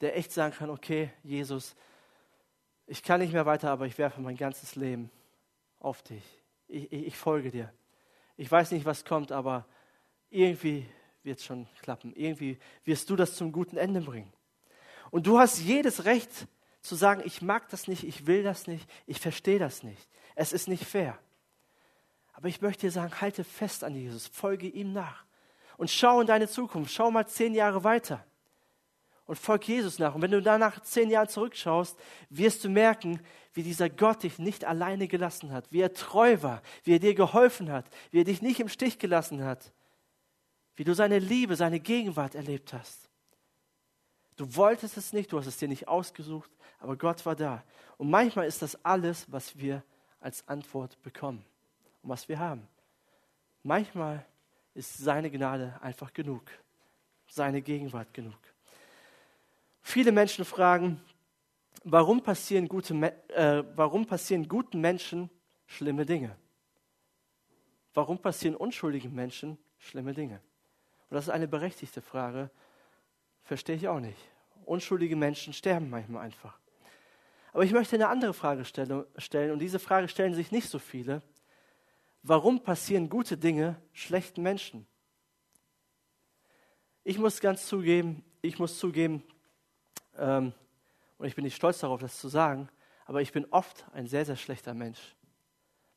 Der 0.01 0.15
echt 0.15 0.31
sagen 0.31 0.53
kann, 0.53 0.69
okay, 0.69 1.11
Jesus, 1.23 1.75
ich 2.85 3.03
kann 3.03 3.19
nicht 3.19 3.33
mehr 3.33 3.45
weiter, 3.45 3.71
aber 3.71 3.85
ich 3.85 3.97
werfe 3.97 4.21
mein 4.21 4.37
ganzes 4.37 4.75
Leben 4.75 5.11
auf 5.79 6.01
dich. 6.03 6.23
Ich, 6.67 6.91
ich, 6.91 7.07
ich 7.07 7.17
folge 7.17 7.51
dir. 7.51 7.73
Ich 8.37 8.49
weiß 8.49 8.71
nicht, 8.71 8.85
was 8.85 9.03
kommt, 9.03 9.31
aber 9.31 9.65
irgendwie 10.29 10.85
wird 11.23 11.39
es 11.39 11.45
schon 11.45 11.67
klappen. 11.81 12.13
Irgendwie 12.15 12.57
wirst 12.85 13.09
du 13.09 13.15
das 13.15 13.35
zum 13.35 13.51
guten 13.51 13.77
Ende 13.77 14.01
bringen. 14.01 14.31
Und 15.11 15.27
du 15.27 15.39
hast 15.39 15.59
jedes 15.59 16.05
Recht 16.05 16.47
zu 16.89 16.95
sagen, 16.95 17.21
ich 17.23 17.41
mag 17.41 17.69
das 17.69 17.87
nicht, 17.87 18.03
ich 18.03 18.25
will 18.27 18.43
das 18.43 18.67
nicht, 18.67 18.89
ich 19.05 19.19
verstehe 19.19 19.59
das 19.59 19.83
nicht. 19.83 20.09
Es 20.35 20.51
ist 20.51 20.67
nicht 20.67 20.83
fair. 20.83 21.17
Aber 22.33 22.47
ich 22.47 22.61
möchte 22.61 22.87
dir 22.87 22.91
sagen, 22.91 23.21
halte 23.21 23.43
fest 23.43 23.83
an 23.83 23.95
Jesus, 23.95 24.27
folge 24.27 24.67
ihm 24.67 24.91
nach 24.91 25.23
und 25.77 25.89
schau 25.89 26.19
in 26.19 26.27
deine 26.27 26.47
Zukunft, 26.47 26.91
schau 26.91 27.11
mal 27.11 27.27
zehn 27.27 27.53
Jahre 27.53 27.83
weiter 27.83 28.25
und 29.25 29.37
folg 29.37 29.67
Jesus 29.67 29.99
nach. 29.99 30.15
Und 30.15 30.23
wenn 30.23 30.31
du 30.31 30.41
danach 30.41 30.81
zehn 30.81 31.11
Jahre 31.11 31.27
zurückschaust, 31.27 31.97
wirst 32.29 32.63
du 32.63 32.69
merken, 32.69 33.19
wie 33.53 33.61
dieser 33.61 33.89
Gott 33.89 34.23
dich 34.23 34.39
nicht 34.39 34.65
alleine 34.65 35.07
gelassen 35.07 35.51
hat, 35.51 35.71
wie 35.71 35.81
er 35.81 35.93
treu 35.93 36.41
war, 36.41 36.63
wie 36.83 36.95
er 36.95 36.99
dir 36.99 37.13
geholfen 37.13 37.71
hat, 37.71 37.85
wie 38.09 38.21
er 38.21 38.25
dich 38.25 38.41
nicht 38.41 38.59
im 38.59 38.69
Stich 38.69 38.97
gelassen 38.97 39.43
hat, 39.43 39.71
wie 40.75 40.83
du 40.83 40.95
seine 40.95 41.19
Liebe, 41.19 41.55
seine 41.55 41.79
Gegenwart 41.79 42.33
erlebt 42.33 42.73
hast. 42.73 43.09
Du 44.37 44.55
wolltest 44.55 44.95
es 44.95 45.13
nicht, 45.13 45.31
du 45.33 45.37
hast 45.37 45.47
es 45.47 45.57
dir 45.57 45.67
nicht 45.67 45.89
ausgesucht, 45.89 46.49
aber 46.79 46.95
Gott 46.95 47.25
war 47.25 47.35
da. 47.35 47.63
Und 47.97 48.09
manchmal 48.09 48.47
ist 48.47 48.61
das 48.61 48.83
alles, 48.83 49.31
was 49.31 49.57
wir 49.57 49.83
als 50.19 50.47
Antwort 50.47 51.01
bekommen 51.01 51.45
und 52.01 52.09
was 52.09 52.27
wir 52.27 52.39
haben. 52.39 52.67
Manchmal 53.63 54.25
ist 54.73 54.97
seine 54.97 55.29
Gnade 55.29 55.77
einfach 55.81 56.13
genug, 56.13 56.43
seine 57.27 57.61
Gegenwart 57.61 58.13
genug. 58.13 58.39
Viele 59.81 60.11
Menschen 60.11 60.45
fragen, 60.45 61.01
warum 61.83 62.21
passieren, 62.21 62.67
gute, 62.67 62.93
äh, 63.29 63.63
warum 63.75 64.05
passieren 64.05 64.47
guten 64.47 64.79
Menschen 64.79 65.29
schlimme 65.65 66.05
Dinge? 66.05 66.35
Warum 67.93 68.17
passieren 68.17 68.55
unschuldigen 68.55 69.13
Menschen 69.13 69.57
schlimme 69.77 70.13
Dinge? 70.13 70.41
Und 71.09 71.15
das 71.15 71.25
ist 71.25 71.31
eine 71.31 71.47
berechtigte 71.47 72.01
Frage, 72.01 72.49
verstehe 73.43 73.75
ich 73.75 73.87
auch 73.87 73.99
nicht. 73.99 74.19
Unschuldige 74.65 75.15
Menschen 75.15 75.53
sterben 75.53 75.89
manchmal 75.89 76.23
einfach. 76.23 76.59
Aber 77.53 77.63
ich 77.63 77.71
möchte 77.71 77.95
eine 77.95 78.09
andere 78.09 78.33
Frage 78.33 78.65
stellen 78.65 79.51
und 79.51 79.59
diese 79.59 79.79
Frage 79.79 80.07
stellen 80.07 80.33
sich 80.33 80.51
nicht 80.51 80.69
so 80.69 80.79
viele. 80.79 81.21
Warum 82.21 82.61
passieren 82.61 83.09
gute 83.09 83.37
Dinge 83.37 83.81
schlechten 83.93 84.41
Menschen? 84.43 84.85
Ich 87.03 87.17
muss 87.17 87.39
ganz 87.39 87.65
zugeben, 87.65 88.23
ich 88.41 88.59
muss 88.59 88.77
zugeben, 88.77 89.23
ähm, 90.17 90.53
und 91.17 91.27
ich 91.27 91.35
bin 91.35 91.43
nicht 91.43 91.55
stolz 91.55 91.79
darauf, 91.79 92.01
das 92.01 92.19
zu 92.19 92.27
sagen, 92.27 92.69
aber 93.05 93.21
ich 93.21 93.31
bin 93.31 93.45
oft 93.51 93.85
ein 93.93 94.07
sehr, 94.07 94.25
sehr 94.25 94.35
schlechter 94.35 94.73
Mensch. 94.73 95.15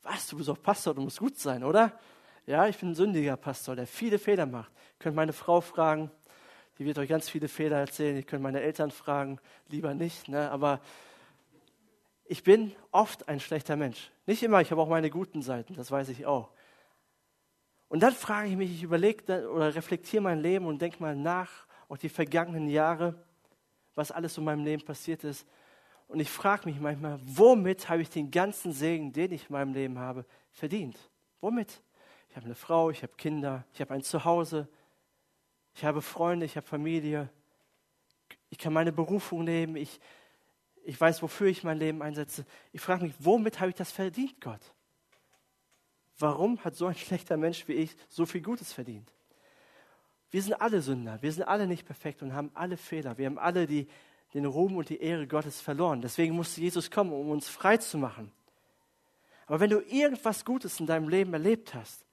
Was, 0.02 0.28
du 0.28 0.36
bist 0.36 0.48
auch 0.48 0.60
Pastor, 0.60 0.94
du 0.94 1.02
musst 1.02 1.18
gut 1.18 1.38
sein, 1.38 1.62
oder? 1.62 1.98
Ja, 2.46 2.66
ich 2.66 2.78
bin 2.78 2.90
ein 2.90 2.94
sündiger 2.94 3.36
Pastor, 3.36 3.76
der 3.76 3.86
viele 3.86 4.18
Fehler 4.18 4.46
macht. 4.46 4.72
Ihr 4.72 4.98
könnt 4.98 5.16
meine 5.16 5.32
Frau 5.32 5.60
fragen, 5.60 6.10
die 6.78 6.84
wird 6.84 6.98
euch 6.98 7.08
ganz 7.08 7.28
viele 7.28 7.46
Fehler 7.48 7.76
erzählen. 7.76 8.16
Ihr 8.16 8.24
könnt 8.24 8.42
meine 8.42 8.60
Eltern 8.60 8.90
fragen, 8.90 9.38
lieber 9.68 9.94
nicht. 9.94 10.28
Ne? 10.28 10.50
Aber 10.50 10.80
ich 12.24 12.42
bin 12.42 12.72
oft 12.90 13.28
ein 13.28 13.40
schlechter 13.40 13.76
Mensch. 13.76 14.10
Nicht 14.26 14.42
immer, 14.42 14.60
ich 14.60 14.70
habe 14.70 14.80
auch 14.80 14.88
meine 14.88 15.10
guten 15.10 15.42
Seiten, 15.42 15.74
das 15.74 15.90
weiß 15.90 16.08
ich 16.10 16.26
auch. 16.26 16.50
Und 17.88 18.00
dann 18.00 18.14
frage 18.14 18.48
ich 18.48 18.56
mich, 18.56 18.70
ich 18.70 18.82
überlege 18.82 19.50
oder 19.50 19.74
reflektiere 19.74 20.22
mein 20.22 20.40
Leben 20.40 20.66
und 20.66 20.80
denke 20.80 21.02
mal 21.02 21.14
nach, 21.14 21.50
auch 21.88 21.98
die 21.98 22.08
vergangenen 22.08 22.68
Jahre, 22.68 23.22
was 23.94 24.10
alles 24.10 24.38
in 24.38 24.44
meinem 24.44 24.64
Leben 24.64 24.82
passiert 24.82 25.24
ist. 25.24 25.46
Und 26.08 26.20
ich 26.20 26.30
frage 26.30 26.66
mich 26.66 26.80
manchmal, 26.80 27.20
womit 27.22 27.88
habe 27.88 28.02
ich 28.02 28.08
den 28.08 28.30
ganzen 28.30 28.72
Segen, 28.72 29.12
den 29.12 29.32
ich 29.32 29.48
in 29.48 29.52
meinem 29.52 29.74
Leben 29.74 29.98
habe, 29.98 30.24
verdient? 30.52 30.98
Womit? 31.40 31.82
Ich 32.30 32.36
habe 32.36 32.46
eine 32.46 32.54
Frau, 32.54 32.90
ich 32.90 33.02
habe 33.02 33.12
Kinder, 33.18 33.64
ich 33.74 33.80
habe 33.82 33.92
ein 33.92 34.02
Zuhause, 34.02 34.68
ich 35.74 35.84
habe 35.84 36.00
Freunde, 36.00 36.46
ich 36.46 36.56
habe 36.56 36.66
Familie. 36.66 37.28
Ich 38.48 38.58
kann 38.58 38.72
meine 38.72 38.92
Berufung 38.92 39.44
nehmen, 39.44 39.76
ich, 39.76 40.00
ich 40.84 41.00
weiß, 41.00 41.22
wofür 41.22 41.48
ich 41.48 41.64
mein 41.64 41.78
Leben 41.78 42.02
einsetze. 42.02 42.44
Ich 42.72 42.80
frage 42.80 43.04
mich, 43.04 43.14
womit 43.18 43.60
habe 43.60 43.70
ich 43.70 43.76
das 43.76 43.92
verdient, 43.92 44.40
Gott? 44.40 44.60
Warum 46.18 46.62
hat 46.64 46.76
so 46.76 46.86
ein 46.86 46.94
schlechter 46.96 47.36
Mensch 47.36 47.66
wie 47.68 47.74
ich 47.74 47.96
so 48.08 48.26
viel 48.26 48.42
Gutes 48.42 48.72
verdient? 48.72 49.12
Wir 50.30 50.42
sind 50.42 50.54
alle 50.54 50.80
Sünder, 50.80 51.20
wir 51.20 51.30
sind 51.30 51.42
alle 51.42 51.66
nicht 51.66 51.84
perfekt 51.84 52.22
und 52.22 52.32
haben 52.32 52.50
alle 52.54 52.78
Fehler. 52.78 53.18
Wir 53.18 53.26
haben 53.26 53.38
alle 53.38 53.66
die, 53.66 53.86
den 54.32 54.46
Ruhm 54.46 54.76
und 54.76 54.88
die 54.88 55.00
Ehre 55.00 55.26
Gottes 55.26 55.60
verloren. 55.60 56.00
Deswegen 56.00 56.34
musste 56.34 56.62
Jesus 56.62 56.90
kommen, 56.90 57.12
um 57.12 57.30
uns 57.30 57.48
frei 57.48 57.76
zu 57.76 57.98
machen. 57.98 58.32
Aber 59.46 59.60
wenn 59.60 59.70
du 59.70 59.80
irgendwas 59.80 60.44
Gutes 60.46 60.80
in 60.80 60.86
deinem 60.86 61.08
Leben 61.08 61.34
erlebt 61.34 61.74
hast, 61.74 62.06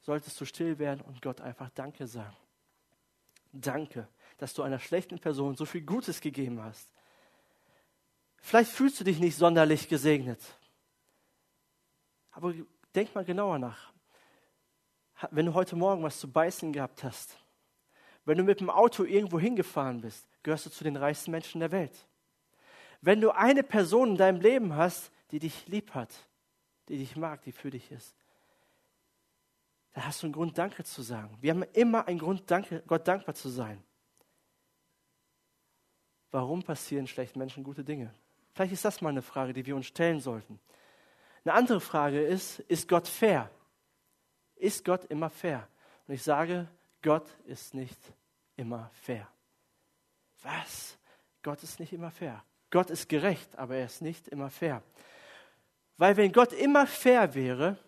solltest 0.00 0.40
du 0.40 0.46
still 0.46 0.78
werden 0.78 1.02
und 1.02 1.20
Gott 1.20 1.42
einfach 1.42 1.68
Danke 1.74 2.06
sagen. 2.06 2.36
Danke, 3.52 4.08
dass 4.38 4.54
du 4.54 4.62
einer 4.62 4.78
schlechten 4.78 5.18
Person 5.18 5.56
so 5.56 5.66
viel 5.66 5.82
Gutes 5.82 6.22
gegeben 6.22 6.62
hast. 6.62 6.88
Vielleicht 8.40 8.70
fühlst 8.70 8.98
du 9.00 9.04
dich 9.04 9.18
nicht 9.20 9.36
sonderlich 9.36 9.88
gesegnet. 9.88 10.40
Aber 12.30 12.54
denk 12.94 13.14
mal 13.14 13.24
genauer 13.24 13.58
nach. 13.58 13.92
Wenn 15.30 15.46
du 15.46 15.54
heute 15.54 15.76
Morgen 15.76 16.02
was 16.02 16.18
zu 16.18 16.30
beißen 16.30 16.72
gehabt 16.72 17.04
hast, 17.04 17.36
wenn 18.24 18.38
du 18.38 18.44
mit 18.44 18.60
dem 18.60 18.70
Auto 18.70 19.04
irgendwo 19.04 19.38
hingefahren 19.38 20.00
bist, 20.00 20.26
gehörst 20.42 20.66
du 20.66 20.70
zu 20.70 20.84
den 20.84 20.96
reichsten 20.96 21.30
Menschen 21.30 21.60
der 21.60 21.72
Welt. 21.72 22.06
Wenn 23.00 23.20
du 23.20 23.30
eine 23.30 23.62
Person 23.62 24.10
in 24.10 24.16
deinem 24.16 24.40
Leben 24.40 24.74
hast, 24.74 25.10
die 25.30 25.38
dich 25.38 25.66
lieb 25.66 25.94
hat, 25.94 26.10
die 26.88 26.98
dich 26.98 27.16
mag, 27.16 27.42
die 27.42 27.52
für 27.52 27.70
dich 27.70 27.90
ist, 27.90 28.14
dann 29.92 30.06
hast 30.06 30.22
du 30.22 30.26
einen 30.26 30.34
Grund, 30.34 30.56
Danke 30.56 30.84
zu 30.84 31.02
sagen. 31.02 31.36
Wir 31.40 31.52
haben 31.52 31.64
immer 31.72 32.06
einen 32.06 32.18
Grund, 32.18 32.50
Danke, 32.50 32.82
Gott 32.86 33.06
dankbar 33.08 33.34
zu 33.34 33.48
sein. 33.48 33.82
Warum 36.30 36.62
passieren 36.62 37.06
schlechten 37.06 37.38
Menschen 37.38 37.64
gute 37.64 37.82
Dinge? 37.82 38.14
Vielleicht 38.52 38.72
ist 38.72 38.84
das 38.84 39.00
mal 39.00 39.10
eine 39.10 39.22
Frage, 39.22 39.52
die 39.52 39.64
wir 39.66 39.76
uns 39.76 39.86
stellen 39.86 40.20
sollten. 40.20 40.60
Eine 41.44 41.54
andere 41.54 41.80
Frage 41.80 42.20
ist, 42.20 42.60
ist 42.60 42.88
Gott 42.88 43.08
fair? 43.08 43.50
Ist 44.56 44.84
Gott 44.84 45.04
immer 45.06 45.30
fair? 45.30 45.66
Und 46.06 46.14
ich 46.14 46.22
sage, 46.22 46.68
Gott 47.02 47.28
ist 47.46 47.74
nicht 47.74 47.98
immer 48.56 48.90
fair. 49.02 49.26
Was? 50.42 50.98
Gott 51.42 51.62
ist 51.62 51.80
nicht 51.80 51.92
immer 51.92 52.10
fair. 52.10 52.44
Gott 52.70 52.90
ist 52.90 53.08
gerecht, 53.08 53.56
aber 53.56 53.76
er 53.76 53.86
ist 53.86 54.02
nicht 54.02 54.28
immer 54.28 54.50
fair. 54.50 54.82
Weil 55.96 56.16
wenn 56.16 56.32
Gott 56.32 56.52
immer 56.52 56.86
fair 56.86 57.34
wäre, 57.34 57.78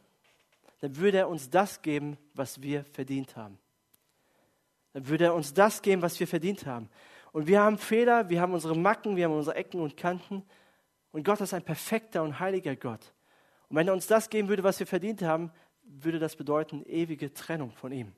dann 0.81 0.97
würde 0.97 1.19
er 1.19 1.29
uns 1.29 1.49
das 1.49 1.81
geben, 1.83 2.19
was 2.35 2.61
wir 2.61 2.85
verdient 2.85 3.37
haben. 3.37 3.59
Dann 4.93 5.07
würde 5.09 5.27
er 5.27 5.35
uns 5.35 5.55
das 5.55 5.81
geben, 5.81 6.03
was 6.03 6.19
wir 6.19 6.27
verdient 6.27 6.67
haben. 6.67 6.91
Und 7.33 7.47
wir 7.47 7.61
haben 7.61 7.79
Fehler, 7.79 8.29
wir 8.29 8.41
haben 8.41 8.53
unsere 8.53 8.77
Macken, 8.77 9.17
wir 9.17 9.25
haben 9.25 9.35
unsere 9.35 9.57
Ecken 9.57 9.81
und 9.81 9.97
Kanten. 9.97 10.45
Und 11.13 11.25
Gott 11.25 11.41
ist 11.41 11.55
ein 11.55 11.63
perfekter 11.63 12.23
und 12.23 12.39
heiliger 12.39 12.77
Gott. 12.77 13.15
Und 13.69 13.77
wenn 13.77 13.89
er 13.89 13.95
uns 13.95 14.07
das 14.07 14.29
geben 14.29 14.49
würde, 14.49 14.63
was 14.63 14.79
wir 14.79 14.87
verdient 14.87 15.23
haben, 15.23 15.51
würde 15.83 16.19
das 16.19 16.37
bedeuten 16.37 16.85
ewige 16.85 17.33
Trennung 17.33 17.73
von 17.73 17.91
ihm. 17.93 18.13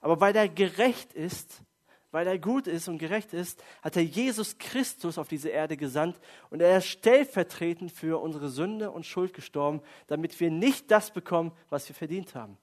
Aber 0.00 0.20
weil 0.20 0.34
er 0.34 0.48
gerecht 0.48 1.12
ist, 1.12 1.62
weil 2.10 2.26
er 2.26 2.38
gut 2.38 2.66
ist 2.66 2.88
und 2.88 2.98
gerecht 2.98 3.34
ist, 3.34 3.62
hat 3.82 3.96
er 3.96 4.02
Jesus 4.02 4.56
Christus 4.58 5.18
auf 5.18 5.28
diese 5.28 5.50
Erde 5.50 5.76
gesandt 5.76 6.18
und 6.48 6.62
er 6.62 6.78
ist 6.78 6.86
stellvertretend 6.86 7.92
für 7.92 8.20
unsere 8.20 8.48
Sünde 8.48 8.90
und 8.90 9.04
Schuld 9.04 9.34
gestorben, 9.34 9.82
damit 10.06 10.38
wir 10.40 10.50
nicht 10.50 10.90
das 10.90 11.10
bekommen, 11.10 11.52
was 11.68 11.88
wir 11.88 11.94
verdient 11.94 12.34
haben. 12.34 12.56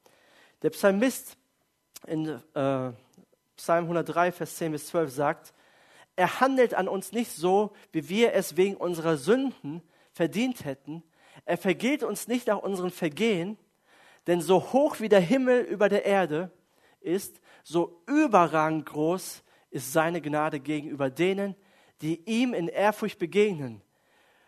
Der 0.63 0.71
Psalmist 0.71 1.38
in 2.08 2.28
äh, 2.28 2.91
Psalm 3.56 3.84
103, 3.84 4.32
Vers 4.32 4.56
10 4.56 4.71
bis 4.71 4.88
12 4.88 5.12
sagt, 5.12 5.54
er 6.15 6.39
handelt 6.39 6.73
an 6.73 6.88
uns 6.88 7.12
nicht 7.12 7.32
so, 7.32 7.73
wie 7.91 8.10
wir 8.10 8.34
es 8.34 8.58
wegen 8.58 8.78
unserer 8.78 9.17
Sünden 9.17 9.82
verdient 10.12 10.63
hätten. 10.65 11.04
Er 11.45 11.58
vergilt 11.58 12.04
uns 12.04 12.28
nicht 12.28 12.47
nach 12.47 12.60
unseren 12.60 12.91
Vergehen, 12.91 13.58
denn 14.28 14.41
so 14.41 14.73
hoch 14.73 14.99
wie 14.99 15.10
der 15.10 15.19
Himmel 15.19 15.62
über 15.62 15.89
der 15.89 16.06
Erde 16.06 16.51
ist, 17.01 17.41
so 17.63 18.01
überragend 18.08 18.86
groß 18.86 19.43
ist 19.69 19.93
seine 19.93 20.21
Gnade 20.21 20.60
gegenüber 20.60 21.10
denen, 21.10 21.56
die 22.01 22.21
ihm 22.25 22.54
in 22.54 22.67
Ehrfurcht 22.67 23.19
begegnen. 23.19 23.82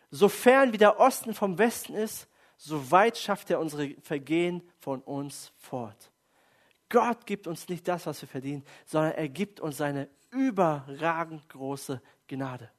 So 0.10 0.30
fern 0.30 0.74
wie 0.74 0.78
der 0.78 1.00
Osten 1.00 1.34
vom 1.34 1.58
Westen 1.58 1.94
ist, 1.96 2.28
so 2.56 2.92
weit 2.92 3.18
schafft 3.18 3.52
er 3.52 3.60
unsere 3.60 3.96
Vergehen 4.02 4.64
von 4.80 5.02
uns 5.02 5.52
fort. 5.58 6.12
Gott 6.90 7.26
gibt 7.26 7.46
uns 7.46 7.68
nicht 7.68 7.88
das, 7.88 8.06
was 8.06 8.22
wir 8.22 8.30
verdienen, 8.30 8.64
sondern 8.86 9.12
er 9.12 9.28
gibt 9.28 9.60
uns 9.60 9.78
seine 9.78 10.10
überragend 10.32 11.48
große 11.50 12.02
Gnade. 12.28 12.70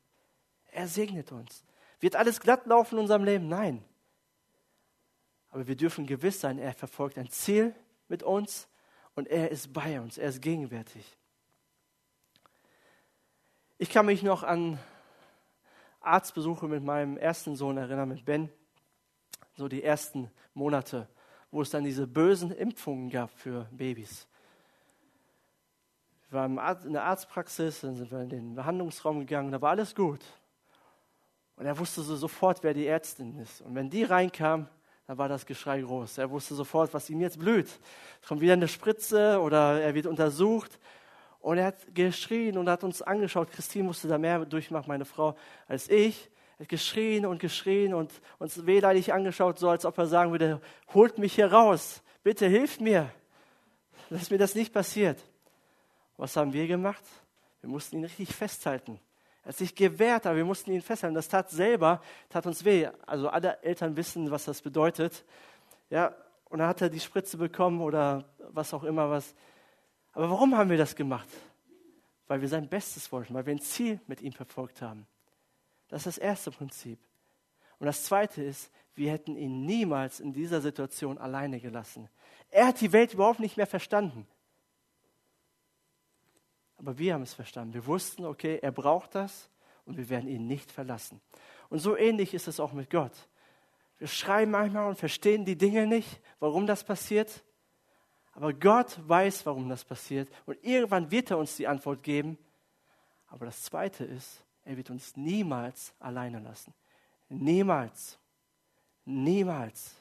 Er 0.71 0.89
segnet 0.89 1.33
uns. 1.33 1.65
Wird 2.01 2.17
alles 2.17 2.41
glatt 2.41 2.67
laufen 2.67 2.97
in 2.97 3.01
unserem 3.03 3.25
Leben? 3.25 3.49
Nein. 3.49 3.85
Aber 5.51 5.67
wir 5.67 5.77
dürfen 5.77 6.07
gewiss 6.07 6.41
sein, 6.41 6.59
er 6.59 6.75
verfolgt 6.75 7.19
ein 7.19 7.31
Ziel 7.31 7.75
mit 8.09 8.23
uns 8.23 8.69
und 9.15 9.27
er 9.29 9.51
ist 9.51 9.73
bei 9.73 10.01
uns, 10.01 10.19
er 10.19 10.29
ist 10.29 10.43
gegenwärtig. 10.43 11.17
Ich 13.79 13.91
kann 13.91 14.07
mich 14.07 14.23
noch 14.23 14.43
an 14.43 14.79
Arztbesuche 16.01 16.69
mit 16.69 16.83
meinem 16.83 17.17
ersten 17.17 17.57
Sohn 17.57 17.77
erinnern, 17.77 18.09
mit 18.09 18.25
Ben. 18.25 18.51
So 19.57 19.69
die 19.69 19.83
ersten 19.83 20.31
Monate, 20.55 21.09
wo 21.51 21.63
es 21.63 21.71
dann 21.71 21.85
diese 21.85 22.07
bösen 22.07 22.51
Impfungen 22.51 23.11
gab 23.11 23.31
für 23.31 23.69
Babys. 23.73 24.27
Wir 26.31 26.41
waren 26.41 26.85
in 26.85 26.93
der 26.93 27.05
Arztpraxis, 27.05 27.81
dann 27.81 27.97
sind 27.97 28.11
wir 28.11 28.21
in 28.21 28.29
den 28.29 28.55
Behandlungsraum 28.55 29.21
gegangen, 29.21 29.51
da 29.51 29.63
war 29.63 29.71
alles 29.71 29.95
gut. 29.95 30.21
Und 31.57 31.65
er 31.65 31.79
wusste 31.79 32.03
so 32.03 32.17
sofort, 32.17 32.63
wer 32.63 32.75
die 32.75 32.87
Ärztin 32.87 33.39
ist. 33.39 33.63
Und 33.63 33.75
wenn 33.75 33.89
die 33.89 34.05
reinkam, 34.05 34.69
dann 35.07 35.17
war 35.17 35.29
das 35.29 35.47
Geschrei 35.47 35.81
groß. 35.81 36.19
Er 36.19 36.31
wusste 36.31 36.55
sofort, 36.55 36.93
was 36.93 37.09
ihm 37.09 37.23
jetzt 37.23 37.39
blüht. 37.39 37.69
Es 38.21 38.29
kommt 38.29 38.43
wieder 38.43 38.53
eine 38.53 38.69
Spritze 38.69 39.41
oder 39.41 39.81
er 39.81 39.95
wird 39.95 40.07
untersucht. 40.07 40.79
Und 41.41 41.57
er 41.57 41.67
hat 41.67 41.95
geschrien 41.95 42.59
und 42.59 42.69
hat 42.69 42.85
uns 42.85 43.01
angeschaut. 43.01 43.51
Christine 43.51 43.85
musste 43.85 44.07
da 44.07 44.19
mehr 44.19 44.45
durchmachen, 44.45 44.87
meine 44.87 45.07
Frau, 45.07 45.35
als 45.67 45.89
ich. 45.89 46.31
Er 46.59 46.65
hat 46.65 46.69
geschrien 46.69 47.25
und 47.25 47.41
geschrien 47.41 47.95
und 47.95 48.13
uns 48.39 48.67
wehleidig 48.67 49.15
angeschaut, 49.15 49.59
so 49.59 49.71
als 49.71 49.87
ob 49.87 49.97
er 49.97 50.07
sagen 50.07 50.31
würde, 50.31 50.61
holt 50.93 51.17
mich 51.17 51.35
hier 51.35 51.51
raus. 51.51 52.03
Bitte 52.23 52.47
hilft 52.47 52.83
mir, 52.83 53.11
dass 54.11 54.31
mir 54.31 54.39
das 54.39 54.55
nicht 54.55 54.75
passiert. 54.75 55.19
Was 56.19 56.37
haben 56.37 56.53
wir 56.53 56.67
gemacht? 56.67 57.03
Wir 57.61 57.71
mussten 57.71 57.97
ihn 57.97 58.05
richtig 58.05 58.35
festhalten. 58.35 59.01
Er 59.43 59.51
hat 59.51 59.57
sich 59.57 59.75
gewehrt, 59.75 60.27
aber 60.27 60.37
wir 60.37 60.45
mussten 60.45 60.73
ihn 60.73 60.83
festhalten. 60.83 61.15
Das 61.15 61.29
tat 61.29 61.49
selber, 61.49 62.03
tat 62.29 62.45
uns 62.45 62.65
weh. 62.65 62.89
Also 63.07 63.31
alle 63.31 63.63
Eltern 63.63 63.97
wissen, 63.97 64.31
was 64.31 64.45
das 64.45 64.61
bedeutet. 64.61 65.25
Ja, 65.89 66.15
und 66.51 66.59
dann 66.59 66.69
hat 66.69 66.83
er 66.83 66.91
die 66.91 67.01
Spritze 67.01 67.37
bekommen 67.37 67.81
oder 67.81 68.25
was 68.51 68.75
auch 68.75 68.85
immer 68.85 69.09
was. 69.09 69.35
Aber 70.13 70.29
warum 70.29 70.57
haben 70.57 70.71
wir 70.71 70.77
das 70.77 70.97
gemacht? 70.97 71.29
Weil 72.27 72.41
wir 72.41 72.49
sein 72.49 72.69
Bestes 72.69 73.11
wollten, 73.13 73.33
weil 73.33 73.47
wir 73.47 73.55
ein 73.55 73.61
Ziel 73.61 74.01
mit 74.07 74.21
ihm 74.21 74.33
verfolgt 74.33 74.83
haben. 74.83 75.07
Das 75.89 76.01
ist 76.01 76.17
das 76.17 76.19
erste 76.19 76.51
Prinzip. 76.51 76.99
Und 77.79 77.87
das 77.87 78.03
zweite 78.05 78.43
ist, 78.43 78.71
wir 78.97 79.13
hätten 79.13 79.37
ihn 79.37 79.65
niemals 79.65 80.19
in 80.19 80.33
dieser 80.33 80.61
Situation 80.61 81.17
alleine 81.17 81.61
gelassen. 81.61 82.09
Er 82.51 82.67
hat 82.67 82.81
die 82.81 82.93
Welt 82.93 83.15
überhaupt 83.15 83.39
nicht 83.39 83.57
mehr 83.57 83.67
verstanden. 83.67 84.27
Aber 86.79 86.97
wir 86.97 87.15
haben 87.15 87.23
es 87.23 87.35
verstanden. 87.35 87.75
Wir 87.75 87.87
wussten, 87.87 88.25
okay, 88.25 88.59
er 88.63 88.73
braucht 88.73 89.15
das 89.15 89.51
und 89.85 89.97
wir 89.97 90.09
werden 90.09 90.29
ihn 90.29 90.47
nicht 90.47 90.71
verlassen. 90.71 91.21
Und 91.69 91.81
so 91.81 91.97
ähnlich 91.97 92.35
ist 92.35 92.49
es 92.49 92.61
auch 92.61 92.73
mit 92.73 92.89
Gott. 92.89 93.13
Wir 93.99 94.07
schreiben 94.07 94.53
manchmal 94.53 94.89
und 94.89 94.99
verstehen 94.99 95.45
die 95.45 95.57
Dinge 95.57 95.87
nicht, 95.87 96.21
warum 96.39 96.67
das 96.67 96.85
passiert. 96.85 97.43
Aber 98.33 98.53
Gott 98.53 98.97
weiß, 99.09 99.45
warum 99.45 99.69
das 99.69 99.85
passiert. 99.85 100.29
Und 100.47 100.63
irgendwann 100.63 101.11
wird 101.11 101.33
er 101.33 101.39
uns 101.39 101.57
die 101.57 101.67
Antwort 101.67 102.05
geben. 102.05 102.39
Aber 103.27 103.47
das 103.47 103.65
Zweite 103.65 104.05
ist, 104.05 104.45
er 104.65 104.77
wird 104.77 104.91
uns 104.91 105.17
niemals 105.17 105.93
alleine 105.99 106.39
lassen. 106.39 106.73
Niemals. 107.29 108.19
Niemals. 109.05 109.97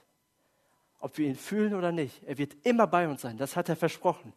Ob 1.00 1.18
wir 1.18 1.28
ihn 1.28 1.36
fühlen 1.36 1.74
oder 1.74 1.92
nicht, 1.92 2.22
er 2.24 2.38
wird 2.38 2.56
immer 2.64 2.86
bei 2.86 3.08
uns 3.08 3.22
sein. 3.22 3.38
Das 3.38 3.56
hat 3.56 3.70
er 3.70 3.76
versprochen 3.76 4.32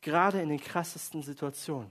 gerade 0.00 0.40
in 0.40 0.48
den 0.48 0.60
krassesten 0.60 1.22
Situationen. 1.22 1.90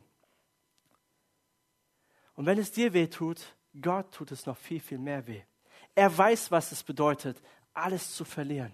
Und 2.35 2.45
wenn 2.45 2.57
es 2.57 2.71
dir 2.71 2.93
weh 2.93 3.07
tut, 3.07 3.55
Gott 3.81 4.13
tut 4.13 4.31
es 4.31 4.45
noch 4.45 4.57
viel, 4.57 4.79
viel 4.79 4.97
mehr 4.97 5.27
weh. 5.27 5.41
Er 5.95 6.15
weiß, 6.15 6.51
was 6.51 6.71
es 6.71 6.83
bedeutet, 6.83 7.41
alles 7.73 8.15
zu 8.15 8.23
verlieren. 8.25 8.73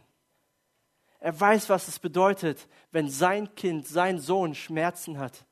Er 1.19 1.39
weiß, 1.39 1.69
was 1.69 1.88
es 1.88 1.98
bedeutet, 1.98 2.67
wenn 2.91 3.10
sein 3.10 3.54
Kind, 3.56 3.88
sein 3.88 4.19
Sohn 4.19 4.54
Schmerzen 4.54 5.17
hat. 5.17 5.45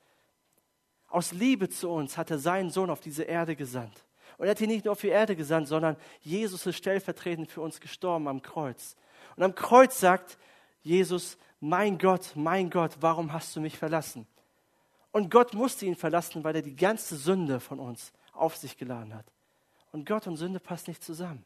Aus 1.08 1.32
Liebe 1.32 1.70
zu 1.70 1.90
uns 1.90 2.18
hat 2.18 2.32
er 2.32 2.38
seinen 2.38 2.70
Sohn 2.70 2.90
auf 2.90 3.00
diese 3.00 3.24
Erde 3.24 3.56
gesandt. 3.56 4.06
Und 4.38 4.46
er 4.46 4.52
hat 4.52 4.62
ihn 4.62 4.70
nicht 4.70 4.86
nur 4.86 4.92
auf 4.92 5.02
die 5.02 5.10
Erde 5.10 5.36
gesandt, 5.36 5.68
sondern 5.68 5.96
Jesus 6.22 6.66
ist 6.66 6.78
stellvertretend 6.78 7.50
für 7.50 7.62
uns 7.62 7.80
gestorben 7.80 8.28
am 8.28 8.42
Kreuz. 8.42 8.96
Und 9.36 9.44
am 9.44 9.56
Kreuz 9.56 10.00
sagt 10.00 10.38
Jesus, 10.82 11.38
mein 11.64 11.98
Gott, 11.98 12.34
mein 12.36 12.70
Gott, 12.70 12.98
warum 13.00 13.32
hast 13.32 13.56
du 13.56 13.62
mich 13.62 13.78
verlassen? 13.78 14.28
Und 15.12 15.32
Gott 15.32 15.54
musste 15.54 15.86
ihn 15.86 15.96
verlassen, 15.96 16.44
weil 16.44 16.58
er 16.58 16.62
die 16.62 16.76
ganze 16.76 17.16
Sünde 17.16 17.62
von 17.62 17.80
uns 17.80 18.12
auf 18.34 18.58
sich 18.58 18.78
geladen 18.78 19.16
hat. 19.16 19.26
Und 19.94 20.06
Gott 20.06 20.28
und 20.28 20.36
Sünde 20.36 20.60
passt 20.60 20.90
nicht 20.90 21.02
zusammen. 21.02 21.46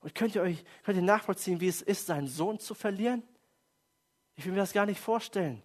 Und 0.00 0.14
könnt 0.14 0.34
ihr 0.34 0.40
euch 0.40 0.64
könnt 0.84 0.96
ihr 0.96 1.02
nachvollziehen, 1.02 1.60
wie 1.60 1.68
es 1.68 1.82
ist, 1.82 2.06
seinen 2.06 2.28
Sohn 2.28 2.58
zu 2.58 2.72
verlieren? 2.72 3.22
Ich 4.36 4.46
will 4.46 4.52
mir 4.52 4.60
das 4.60 4.72
gar 4.72 4.86
nicht 4.86 5.00
vorstellen. 5.00 5.62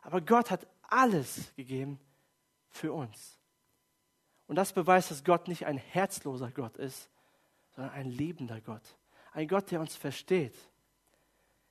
Aber 0.00 0.22
Gott 0.22 0.50
hat 0.50 0.66
alles 0.88 1.54
gegeben 1.56 2.00
für 2.70 2.94
uns. 2.94 3.38
Und 4.46 4.56
das 4.56 4.72
beweist, 4.72 5.10
dass 5.10 5.22
Gott 5.22 5.48
nicht 5.48 5.66
ein 5.66 5.76
herzloser 5.76 6.50
Gott 6.50 6.78
ist, 6.78 7.10
sondern 7.76 7.92
ein 7.92 8.06
liebender 8.06 8.62
Gott. 8.62 8.96
Ein 9.32 9.48
Gott, 9.48 9.70
der 9.70 9.80
uns 9.80 9.96
versteht 9.96 10.56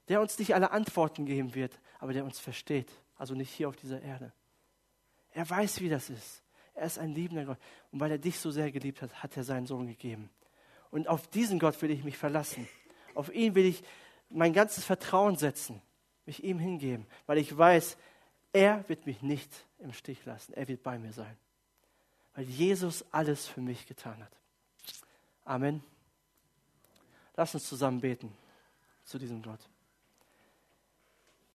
der 0.09 0.19
uns 0.21 0.37
nicht 0.39 0.55
alle 0.55 0.71
Antworten 0.71 1.25
geben 1.25 1.55
wird, 1.55 1.79
aber 1.99 2.13
der 2.13 2.25
uns 2.25 2.39
versteht. 2.39 2.91
Also 3.15 3.35
nicht 3.35 3.51
hier 3.51 3.69
auf 3.69 3.75
dieser 3.75 4.01
Erde. 4.01 4.33
Er 5.31 5.47
weiß, 5.47 5.81
wie 5.81 5.89
das 5.89 6.09
ist. 6.09 6.41
Er 6.73 6.87
ist 6.87 6.97
ein 6.97 7.13
liebender 7.13 7.45
Gott. 7.45 7.59
Und 7.91 7.99
weil 7.99 8.11
er 8.11 8.17
dich 8.17 8.39
so 8.39 8.49
sehr 8.51 8.71
geliebt 8.71 9.01
hat, 9.01 9.21
hat 9.21 9.37
er 9.37 9.43
seinen 9.43 9.67
Sohn 9.67 9.87
gegeben. 9.87 10.29
Und 10.89 11.07
auf 11.07 11.27
diesen 11.27 11.59
Gott 11.59 11.79
will 11.81 11.91
ich 11.91 12.03
mich 12.03 12.17
verlassen. 12.17 12.67
Auf 13.13 13.33
ihn 13.33 13.53
will 13.53 13.65
ich 13.65 13.83
mein 14.29 14.53
ganzes 14.53 14.83
Vertrauen 14.83 15.35
setzen, 15.35 15.81
mich 16.25 16.43
ihm 16.43 16.59
hingeben, 16.59 17.05
weil 17.25 17.37
ich 17.37 17.55
weiß, 17.55 17.97
er 18.53 18.87
wird 18.87 19.05
mich 19.05 19.21
nicht 19.21 19.51
im 19.79 19.93
Stich 19.93 20.25
lassen. 20.25 20.53
Er 20.53 20.67
wird 20.67 20.81
bei 20.81 20.97
mir 20.97 21.13
sein. 21.13 21.37
Weil 22.33 22.45
Jesus 22.45 23.05
alles 23.11 23.47
für 23.47 23.61
mich 23.61 23.85
getan 23.85 24.23
hat. 24.23 24.31
Amen. 25.45 25.83
Lass 27.35 27.53
uns 27.53 27.67
zusammen 27.67 28.01
beten 28.01 28.31
zu 29.03 29.19
diesem 29.19 29.41
Gott. 29.41 29.59